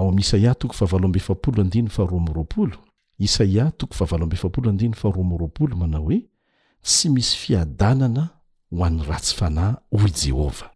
ao 0.00 0.08
amin'y 0.08 0.20
isaia 0.20 0.54
toko 0.54 0.74
fahavalomb 0.80 1.16
efapolo 1.16 1.60
andino 1.62 1.88
faharo 1.96 2.16
amroapolo 2.22 2.76
isaia 3.18 3.64
toko 3.78 3.94
ahablo 4.04 4.26
di 4.26 4.36
ahar 4.94 5.14
rl 5.14 5.76
manao 5.76 6.02
hoe 6.02 6.22
tsy 6.82 7.08
misy 7.10 7.36
fiadanana 7.36 8.24
ho 8.72 8.84
an'ny 8.84 9.02
ratsy 9.08 9.34
fanahy 9.38 9.74
ho 9.92 10.06
i 10.06 10.10
jehovah 10.12 10.70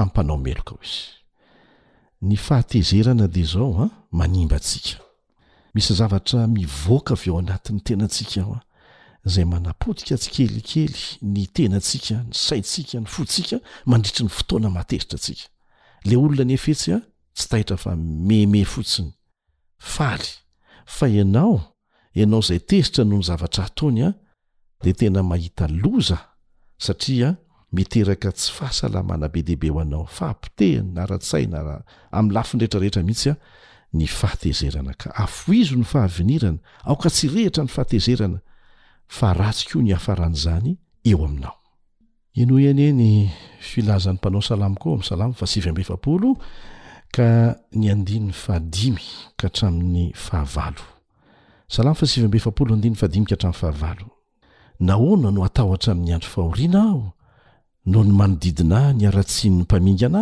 ampanao 0.01 0.37
melokao 0.45 0.79
izyn 0.87 2.31
ahatezernade 2.43 3.43
zao 3.53 3.89
aanimbatsika 4.21 5.06
misy 5.77 5.93
zavatra 5.93 6.47
mivoaka 6.49 7.13
av 7.13 7.21
eo 7.27 7.35
anatin'ny 7.39 7.79
tena 7.85 8.03
antsika 8.07 8.41
hoa 8.47 8.61
zay 9.29 9.45
manapotika 9.45 10.17
tsy 10.17 10.29
kelikely 10.35 11.03
ny 11.21 11.43
tenantsika 11.53 12.23
ny 12.25 12.33
saitsika 12.33 12.99
ny 13.01 13.05
fotsika 13.05 13.59
mandritry 13.85 14.25
ny 14.25 14.29
fotoana 14.37 14.69
matezitra 14.73 15.19
sika 15.25 15.43
le 16.07 16.17
olona 16.17 16.43
ny 16.49 16.53
efesya 16.57 16.97
tsy 17.37 17.47
tahita 17.51 17.77
fa 17.83 17.93
meme 17.97 18.63
otsinyana 18.77 21.41
anao 22.23 22.41
zay 22.47 22.59
tezitra 22.69 23.03
nohony 23.05 23.23
zavatra 23.29 23.63
hatnydetenaahitaoza 23.67 26.17
satria 26.85 27.35
miterka 27.71 28.31
tsy 28.31 28.51
fahasalamana 28.57 29.29
be 29.29 29.41
dehibe 29.45 29.69
ho 29.69 29.79
anao 29.85 30.05
fampiteh 30.05 30.81
nara-tsainara 30.95 31.83
am 32.11 32.29
lafindreetra 32.33 32.79
rehetra 32.79 33.03
mihitsya 33.03 33.35
ny 33.93 34.07
fahatezerana 34.07 34.93
ka 34.99 35.15
afoizo 35.15 35.75
ny 35.75 35.83
fahavinirana 35.87 36.57
ao 36.83 36.95
ka 36.99 37.09
tsy 37.09 37.27
rehetra 37.31 37.63
ny 37.63 37.67
fahatezerana 37.71 38.39
faratsyko 39.17 39.77
nyafaranaynypnaoaaoamysalamsbeoyna 39.81 41.45
e 54.77 54.81
no 54.81 55.43
ataoatraamin'ny 55.47 56.13
andro 56.13 56.29
fahorina 56.33 56.81
ao 56.89 57.13
no 57.91 57.99
ny 58.03 58.11
manodidina 58.19 58.79
ny 58.97 59.07
aratsinyny 59.07 59.61
mpamingana 59.61 60.21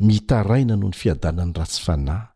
mitaraina 0.00 0.76
noho 0.76 0.90
ny 0.92 0.96
fiadanan'ny 0.98 1.54
ratsy 1.56 1.82
fanahy 1.82 2.28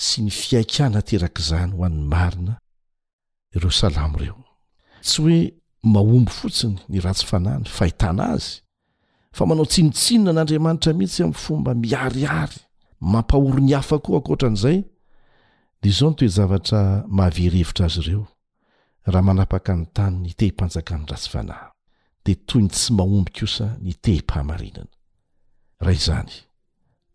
sy 0.00 0.22
ny 0.24 0.30
fiaikana 0.32 1.00
terak' 1.02 1.40
izany 1.42 1.72
ho 1.76 1.84
an'ny 1.86 2.06
marina 2.10 2.58
ireo 3.56 3.70
salamo 3.72 4.18
ireo 4.20 4.36
tsy 5.02 5.22
hoe 5.22 5.38
mahomby 5.94 6.30
fotsiny 6.32 6.78
ny 6.88 7.00
ratsy 7.04 7.26
fanahy 7.28 7.62
ny 7.64 7.68
fahitana 7.78 8.24
azy 8.36 8.50
fa 9.32 9.46
manao 9.46 9.66
tsinotsinina 9.66 10.30
an'andriamanitra 10.34 10.92
mihitsy 10.94 11.22
amin'ny 11.24 11.42
fomba 11.44 11.74
miariary 11.74 12.60
mampahoro 13.00 13.58
ny 13.62 13.72
hafa 13.74 13.98
koa 14.02 14.18
ankoatran'izay 14.20 14.78
dia 15.82 15.90
izao 15.90 16.10
no 16.12 16.16
toe 16.18 16.28
zavatra 16.36 16.80
mahaverevitra 17.16 17.84
azy 17.88 18.00
ireo 18.04 18.24
raha 19.08 19.22
manapaka 19.28 19.72
ny 19.80 19.84
tany 19.96 20.16
ny 20.26 20.32
tehimpanjakan'ny 20.38 21.06
ratsy 21.10 21.28
fanahy 21.32 21.66
dia 22.26 22.36
toy 22.46 22.62
ny 22.66 22.70
tsy 22.74 22.92
mahomby 22.98 23.32
kosa 23.38 23.72
nyte 23.82 24.10
himpahamarinana 24.18 24.92
raha 25.80 25.96
izany 25.96 26.34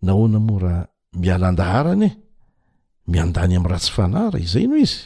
nahoana 0.08 0.40
moa 0.48 0.60
raha 0.64 0.82
miala 1.22 1.46
andaharany 1.52 2.06
e 2.06 2.12
miandany 3.12 3.54
am' 3.58 3.66
ratsy 3.74 3.92
fanayra 3.98 4.38
izay 4.46 4.68
noh 4.70 4.80
izy 4.88 5.00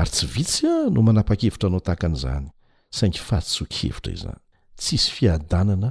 ary 0.00 0.10
tsy 0.14 0.26
vitsya 0.34 0.72
no 0.94 1.00
manapakhevitra 1.06 1.66
anao 1.68 1.80
tahaka 1.86 2.06
an'zany 2.10 2.48
saingy 2.96 3.18
fahatsoky 3.28 3.80
evitra 3.88 4.10
iany 4.22 4.38
tsisy 4.80 5.08
fiadanana 5.16 5.88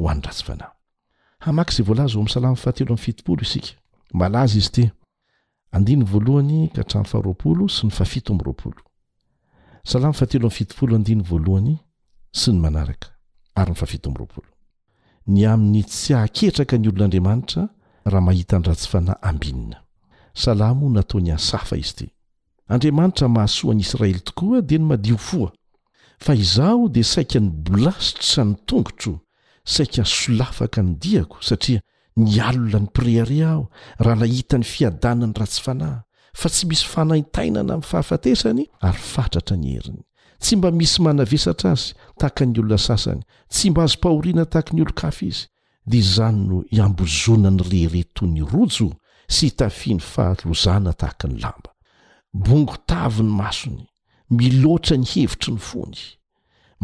hoannatsyanaaaa 0.00 1.86
volaza 1.88 2.14
oamy 2.18 2.30
salam'fahatelo 2.36 2.90
amfitipolo 2.96 3.42
isikaaooosyeo 3.46 4.90
ny 15.26 15.44
amin'ny 15.46 15.84
tsy 15.84 16.14
hahaketraka 16.14 16.78
ny 16.78 16.88
olon'andriamanitra 16.88 17.64
raha 18.06 18.20
mahitany 18.24 18.62
ratsy 18.64 18.88
fanahy 18.88 19.16
ambinina 19.22 19.82
salamo 20.34 20.88
nataony 20.88 21.32
asafa 21.34 21.76
izy 21.76 21.94
ty 21.94 22.06
andriamanitra 22.68 23.28
mahasoan'i 23.28 23.82
israely 23.84 24.20
tokoa 24.20 24.62
dia 24.62 24.78
ny 24.78 24.84
madio 24.88 25.18
foa 25.18 25.52
fa 26.18 26.34
izaho 26.34 26.88
dia 26.88 27.04
saika 27.04 27.40
ny 27.40 27.50
bolasitrsa 27.68 28.44
ny 28.44 28.54
tongotro 28.66 29.18
saika 29.64 30.04
solafaka 30.08 30.82
ny 30.82 30.94
diako 31.02 31.36
satria 31.48 31.80
ny 32.16 32.40
alona 32.40 32.80
ny 32.84 32.88
priare 32.96 33.42
aho 33.50 33.64
raha 34.00 34.16
nahita 34.24 34.58
ny 34.58 34.64
fiadanany 34.64 35.32
ratsy 35.38 35.62
fanahy 35.62 36.00
fa 36.32 36.48
tsy 36.48 36.66
misy 36.66 36.86
fanaintainana 36.88 37.72
amin'ny 37.76 37.88
fahafatesany 37.90 38.62
ary 38.88 39.02
fatratra 39.12 39.56
ny 39.56 39.68
heriny 39.76 40.02
tsy 40.40 40.56
mba 40.56 40.70
misy 40.70 41.02
manavesatra 41.02 41.70
azy 41.74 41.92
tahaka 42.18 42.44
ny 42.46 42.56
olona 42.60 42.78
sasany 42.78 43.20
tsy 43.52 43.70
mba 43.70 43.82
azo 43.84 43.96
-pahoriana 44.00 44.44
tahaka 44.52 44.72
ny 44.76 44.80
olo-kafy 44.84 45.26
izy 45.28 45.42
dia 45.90 46.00
izany 46.04 46.38
no 46.48 46.56
iambozonany 46.76 47.60
rehiretoy 47.70 48.28
ny 48.34 48.40
rojo 48.52 48.86
sy 49.34 49.46
tafiny 49.60 50.00
fahalozana 50.12 50.92
tahaka 51.00 51.26
ny 51.28 51.36
lamba 51.44 51.70
bongotavy 52.44 53.22
ny 53.28 53.32
masony 53.40 53.84
miloatra 54.38 54.96
ny 54.96 55.06
hevitry 55.12 55.52
ny 55.52 55.60
fony 55.68 55.98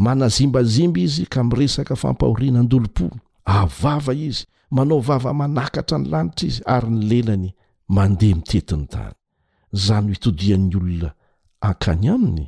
manazimbazimba 0.05 0.99
izy 1.07 1.25
ka 1.25 1.39
miresaka 1.43 1.95
fampahorianan-dolopo 2.03 3.05
avava 3.45 4.13
izy 4.27 4.45
manao 4.75 4.99
vavamanakatra 5.09 5.97
ny 6.01 6.05
lanitra 6.11 6.47
izy 6.47 6.61
ary 6.75 6.89
ny 6.97 7.01
lelany 7.09 7.49
mandeha 7.89 8.35
mitetiny 8.37 8.85
tany 8.85 9.13
za 9.71 9.95
no 10.01 10.13
itodian'ny 10.13 10.75
olona 10.77 11.09
ankany 11.61 12.07
aminy 12.15 12.47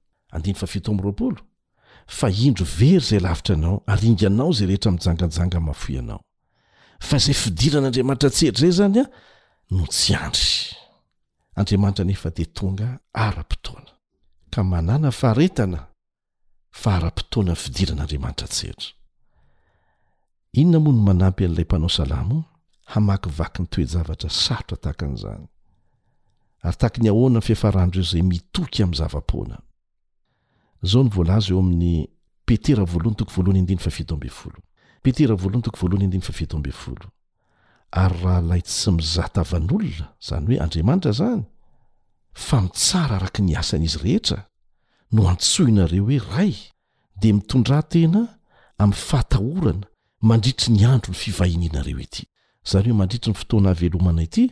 andiny 0.31 0.55
fa 0.57 0.65
fito 0.67 0.91
amroapolo 0.91 1.41
fa 2.07 2.27
indro 2.45 2.65
very 2.65 2.99
zay 2.99 3.19
lavitra 3.19 3.55
anao 3.55 3.75
aringanao 3.93 4.51
zay 4.57 4.67
rehetra 4.69 4.91
mijangajanga 4.91 5.59
mafoyanao 5.67 6.21
fa 7.07 7.17
zay 7.23 7.33
fidiran'andriamanitra 7.41 8.29
tsetr 8.35 8.59
zay 8.61 8.71
zany 8.77 8.99
a 8.99 9.07
no 9.71 9.85
y-toana 17.07 17.55
fidirn'driamanitra 17.55 18.71
enampy'lay 20.53 21.65
mpanao 21.69 22.37
hamayvaky 22.91 23.59
ny 23.61 23.67
toejavatra 23.73 24.29
satahan'zny 24.45 25.43
ynaffandro 27.25 28.01
zay 28.11 28.21
mitoky 28.31 28.79
am' 28.85 28.93
zavapoana 28.99 29.57
zao 30.81 31.03
ny 31.03 31.09
voalazo 31.13 31.53
eo 31.53 31.59
amin'ny 31.61 32.07
petera 32.45 32.83
vlhpetera 32.83 32.85
voalohany 35.35 35.61
toko 35.65 35.77
voalohany 35.81 36.11
dny 36.11 36.21
fafto 36.23 36.57
afolo 36.69 37.07
ary 37.91 38.17
rahalay 38.23 38.61
tsy 38.61 38.91
mizatavan'olona 38.91 40.05
zany 40.27 40.45
hoe 40.47 40.61
andriamanitra 40.63 41.11
zany 41.19 41.41
fa 42.33 42.61
mitsara 42.61 43.15
araka 43.15 43.41
ny 43.43 43.55
asan'izy 43.55 43.97
rehetra 44.03 44.45
no 45.11 45.27
antso 45.29 45.63
inareo 45.67 46.03
hoe 46.05 46.19
ray 46.33 46.53
di 47.21 47.33
mitondrantena 47.33 48.21
ami' 48.77 48.97
fahatahorana 49.09 49.85
mandritry 50.21 50.69
ny 50.73 50.85
andro 50.85 51.11
no 51.13 51.17
fivahinainareo 51.19 51.99
ety 51.99 52.21
zany 52.71 52.89
hoe 52.89 52.97
mandritry 52.99 53.29
ny 53.31 53.37
fotoana 53.39 53.69
havelomana 53.75 54.21
ity 54.23 54.43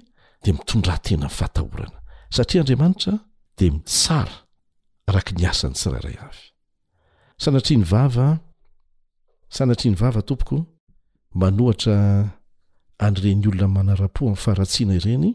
di 0.44 0.54
mitondratena 0.54 1.26
amy 1.26 1.36
fahatahorana 1.40 2.00
satria 2.36 2.62
andriamanitra 2.62 3.14
di 3.58 3.70
mitsara 3.72 4.49
araky 5.10 5.34
ny 5.38 5.46
asany 5.50 5.74
tsiraray 5.76 6.18
avy 6.26 6.44
sanatriany 7.42 7.84
vava 7.92 8.30
sanatriany 9.50 9.98
vava 9.98 10.22
tompoko 10.30 10.56
manoatra 11.42 11.96
anren'ny 13.06 13.48
olona 13.50 13.68
manara-po 13.76 14.22
ami'y 14.28 14.42
faharatsiana 14.46 14.94
ireny 15.00 15.28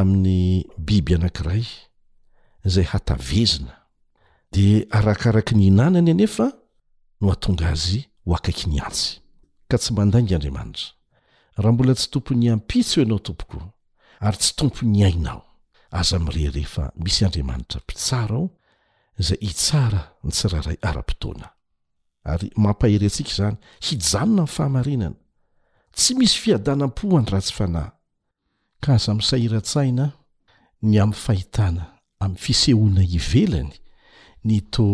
amin'ny 0.00 0.40
biby 0.86 1.14
anank'iray 1.18 1.64
zay 2.72 2.86
hatavezina 2.92 3.74
de 4.52 4.66
arakaraky 4.98 5.54
ny 5.58 5.64
inanany 5.72 6.10
anefa 6.14 6.46
no 7.20 7.32
atonga 7.32 7.66
azy 7.74 8.00
ho 8.24 8.34
akaiky 8.36 8.66
ny 8.70 8.78
antsy 8.88 9.08
ka 9.68 9.76
tsy 9.80 9.90
mandainga 9.96 10.34
andriamanitra 10.36 10.90
raha 11.62 11.72
mbola 11.72 11.94
tsy 11.96 12.08
tompony 12.12 12.48
ampitsy 12.54 12.94
ho 12.98 13.02
ianao 13.06 13.18
tompoko 13.28 13.60
ary 14.26 14.38
tsy 14.40 14.52
tompo 14.58 14.86
ny 14.86 15.04
ainao 15.08 15.42
aza 15.98 16.18
mre 16.18 16.50
rehefa 16.52 16.90
misy 17.04 17.24
andriamanitra 17.24 17.80
mpitsaraao 17.82 18.48
zay 19.18 19.38
itsara 19.42 20.04
ny 20.22 20.30
tsiraray 20.32 20.78
ara-potoana 20.88 21.48
ary 22.32 22.48
mampaheryantsika 22.64 23.32
zany 23.36 23.56
hijanona 23.84 24.44
fahamarinana 24.54 25.18
tsy 25.96 26.12
misy 26.18 26.36
fiadanam-pohan'ny 26.44 27.30
ratsy 27.34 27.54
fanahy 27.58 27.90
ka 28.82 28.90
aza 28.96 29.12
misa 29.18 29.36
iratsaina 29.46 30.06
ny 30.88 30.94
am'y 31.04 31.18
fahitana 31.24 31.84
am'y 32.24 32.38
fisehona 32.44 33.02
ivelany 33.18 33.74
ny 34.46 34.54
to 34.72 34.84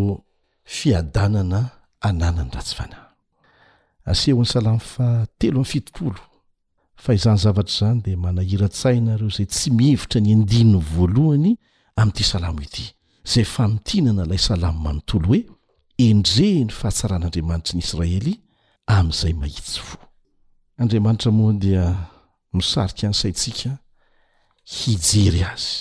fiadanana 0.76 1.60
anana 2.08 2.42
ny 2.48 2.52
ratsy 2.56 2.74
fanahyasehon'ny 2.80 4.48
saam 4.52 4.78
fa 4.92 5.06
telo 5.38 5.60
amfitopoo 5.66 6.14
fa 7.02 7.10
izany 7.16 7.38
zavatra 7.44 7.74
zany 7.92 7.98
de 8.04 8.12
manairatsaina 8.24 9.12
reo 9.20 9.28
zay 9.36 9.46
tsy 9.52 9.68
mihevitra 9.76 10.18
ny 10.24 10.30
andinny 10.36 10.78
voalohany 10.94 11.52
am'ty 12.00 12.24
salamo 12.32 12.60
ity 12.68 12.86
zay 13.24 13.44
famotinana 13.44 14.22
ilay 14.24 14.38
salamo 14.38 14.80
manontolo 14.86 15.26
hoe 15.28 15.40
endre 16.08 16.48
ny 16.64 16.72
fahatsaran'andriamanitra 16.80 17.74
ny 17.76 17.82
israely 17.84 18.34
amin'izay 18.96 19.32
mahitsy 19.40 19.80
fo 19.88 19.98
andriamanitra 20.82 21.30
moa 21.38 21.52
dia 21.64 21.84
misarika 22.56 23.04
any 23.08 23.14
saintsika 23.22 23.70
hijery 24.74 25.42
azy 25.52 25.80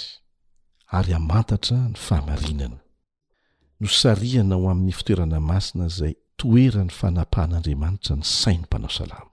ary 0.98 1.12
hamantatra 1.18 1.78
ny 1.92 1.96
fahamarinana 2.06 2.80
nosariana 3.82 4.56
ho 4.60 4.66
amin'ny 4.74 4.94
fitoerana 4.98 5.38
masina 5.52 5.88
zay 5.98 6.14
toerany 6.40 6.90
fanapahan'andriamanitra 7.00 8.14
ny 8.20 8.24
sainy 8.40 8.64
mpanao 8.68 8.90
salama 8.98 9.32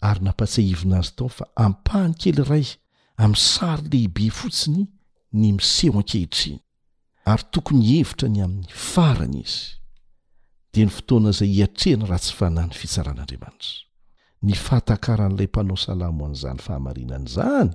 ary 0.00 0.20
nampatse 0.24 0.58
ivina 0.70 0.98
azy 0.98 1.12
tao 1.16 1.28
fa 1.28 1.44
ampahany 1.56 2.14
kely 2.20 2.42
ray 2.50 2.66
amin'y 3.22 3.40
sary 3.40 3.88
lehibe 3.92 4.30
fotsiny 4.38 4.82
ny 5.32 5.52
miseho 5.52 5.98
an-kehitriny 6.00 6.60
ary 7.24 7.44
tokony 7.50 7.84
hevitra 7.84 8.28
ny 8.28 8.44
amin'ny 8.44 8.68
farana 8.70 9.38
izy 9.40 9.78
dia 10.74 10.84
ny 10.86 10.90
fotoana 10.92 11.30
izay 11.32 11.48
hiatrehna 11.54 12.06
raha 12.08 12.20
tsy 12.24 12.34
fanahny 12.40 12.74
fitsaran'andriamanitra 12.76 13.72
ny 14.48 14.54
fahatakaran'ilay 14.64 15.48
mpanao 15.52 15.76
salamo 15.86 16.22
an'izany 16.28 16.60
fahamarinan'izany 16.66 17.70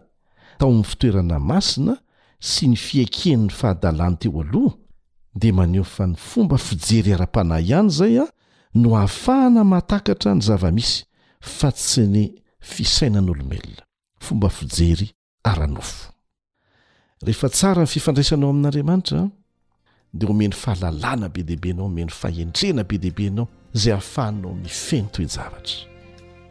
tao 0.62 0.70
amn'ny 0.72 0.86
fitoerana 0.92 1.38
masina 1.52 1.96
sy 2.52 2.70
ny 2.72 2.78
fiakenny 2.86 3.50
fahadalàny 3.60 4.18
teo 4.22 4.42
aloha 4.44 4.76
dia 5.42 5.54
manehofa 5.60 6.08
ny 6.12 6.16
fomba 6.30 6.58
fijery 6.68 7.14
ara-panahy 7.18 7.68
ihany 7.74 7.90
zay 8.00 8.16
a 8.22 8.28
no 8.82 8.90
hafahana 9.00 9.64
mahtakatra 9.74 10.36
ny 10.36 10.42
zava-misy 10.50 11.04
fa 11.58 11.72
tsy 11.74 12.06
ny 12.16 12.24
fisainan'olomelona 12.72 13.82
fomba 14.28 14.50
fijery 14.54 15.10
ara-nofo 15.44 16.12
rehefa 17.26 17.50
tsara 17.56 17.82
ny 17.88 17.90
fifandraisanao 17.96 18.50
amin'andriamanitra 18.54 19.22
dia 20.14 20.28
homeny 20.30 20.54
fahalalàna 20.56 21.30
be 21.30 21.44
dihibenao 21.44 21.86
omeny 21.86 22.10
fahendrena 22.10 22.84
be 22.84 22.98
dihibenao 22.98 23.48
izay 23.76 23.94
hahafahinao 23.94 24.56
ni 24.62 24.70
feno 24.70 25.08
toejavatra 25.12 25.86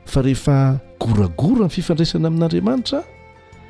fa 0.07 0.23
rehefa 0.23 0.81
goragora 1.01 1.67
ny 1.67 1.71
fifandraisana 1.71 2.29
amin'andriamanitra 2.29 3.03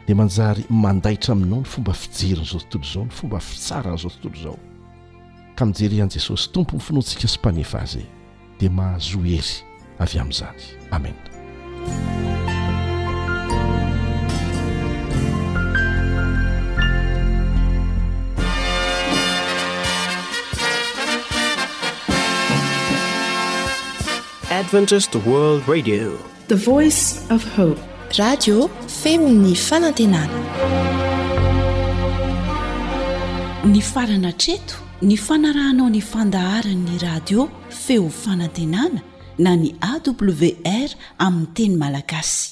dia 0.06 0.14
manjary 0.16 0.64
mandahitra 0.68 1.32
aminao 1.32 1.60
ny 1.60 1.64
fomba 1.64 1.92
fijerin'izao 1.92 2.60
tontolo 2.60 2.84
izao 2.84 3.04
ny 3.04 3.10
fomba 3.20 3.40
fitsaran'izao 3.40 4.10
tontolo 4.10 4.34
izao 4.40 4.58
ka 5.56 5.64
mijerehan'i 5.66 6.12
jesosy 6.18 6.52
tompo 6.52 6.76
ny 6.76 6.80
finoantsika 6.84 7.28
sy 7.28 7.38
mpanefa 7.38 7.80
azy 7.82 7.98
e, 7.98 8.06
dia 8.60 8.70
mahazohery 8.70 9.56
avy 9.98 10.18
amin'izany 10.20 10.62
amena 10.90 11.28
d 24.58 24.64
femny 28.86 29.52
faatnaa 29.54 30.24
ny 33.72 33.80
farana 33.92 34.32
treto 34.42 34.74
ny 35.08 35.14
fanarahanao 35.26 35.86
ny 35.96 36.00
fandaharanyny 36.12 36.96
radio 37.06 37.40
feo 37.84 38.06
fanantenana 38.22 38.98
na 39.44 39.52
ny 39.62 39.68
awr 39.90 40.90
aminy 41.26 41.48
teny 41.56 41.76
malagasy 41.82 42.42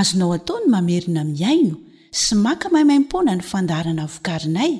azonao 0.00 0.32
ataony 0.38 0.66
mamerina 0.74 1.24
miaino 1.24 1.76
sy 2.20 2.34
maka 2.46 2.66
maimaimpona 2.74 3.32
ny 3.36 3.44
fandaharana 3.52 4.04
vokarinay 4.14 4.72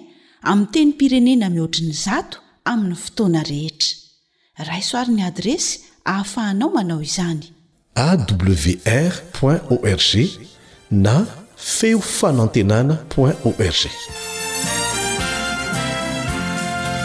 amin 0.51 0.67
teny 0.75 0.93
pirenena 0.99 1.47
mihoatriny 1.55 1.93
zato 2.05 2.39
amin'ny 2.71 2.97
fotoana 3.05 3.43
rehetra 3.53 3.93
raisoarin'ny 4.71 5.25
adresy 5.31 5.75
ahafahanao 6.05 6.71
manao 6.71 7.01
izany 7.03 7.47
awr 8.07 9.13
org 9.71 10.13
na 10.91 11.27
feofano 11.57 12.43
antenana 12.43 12.99
org 13.17 14.40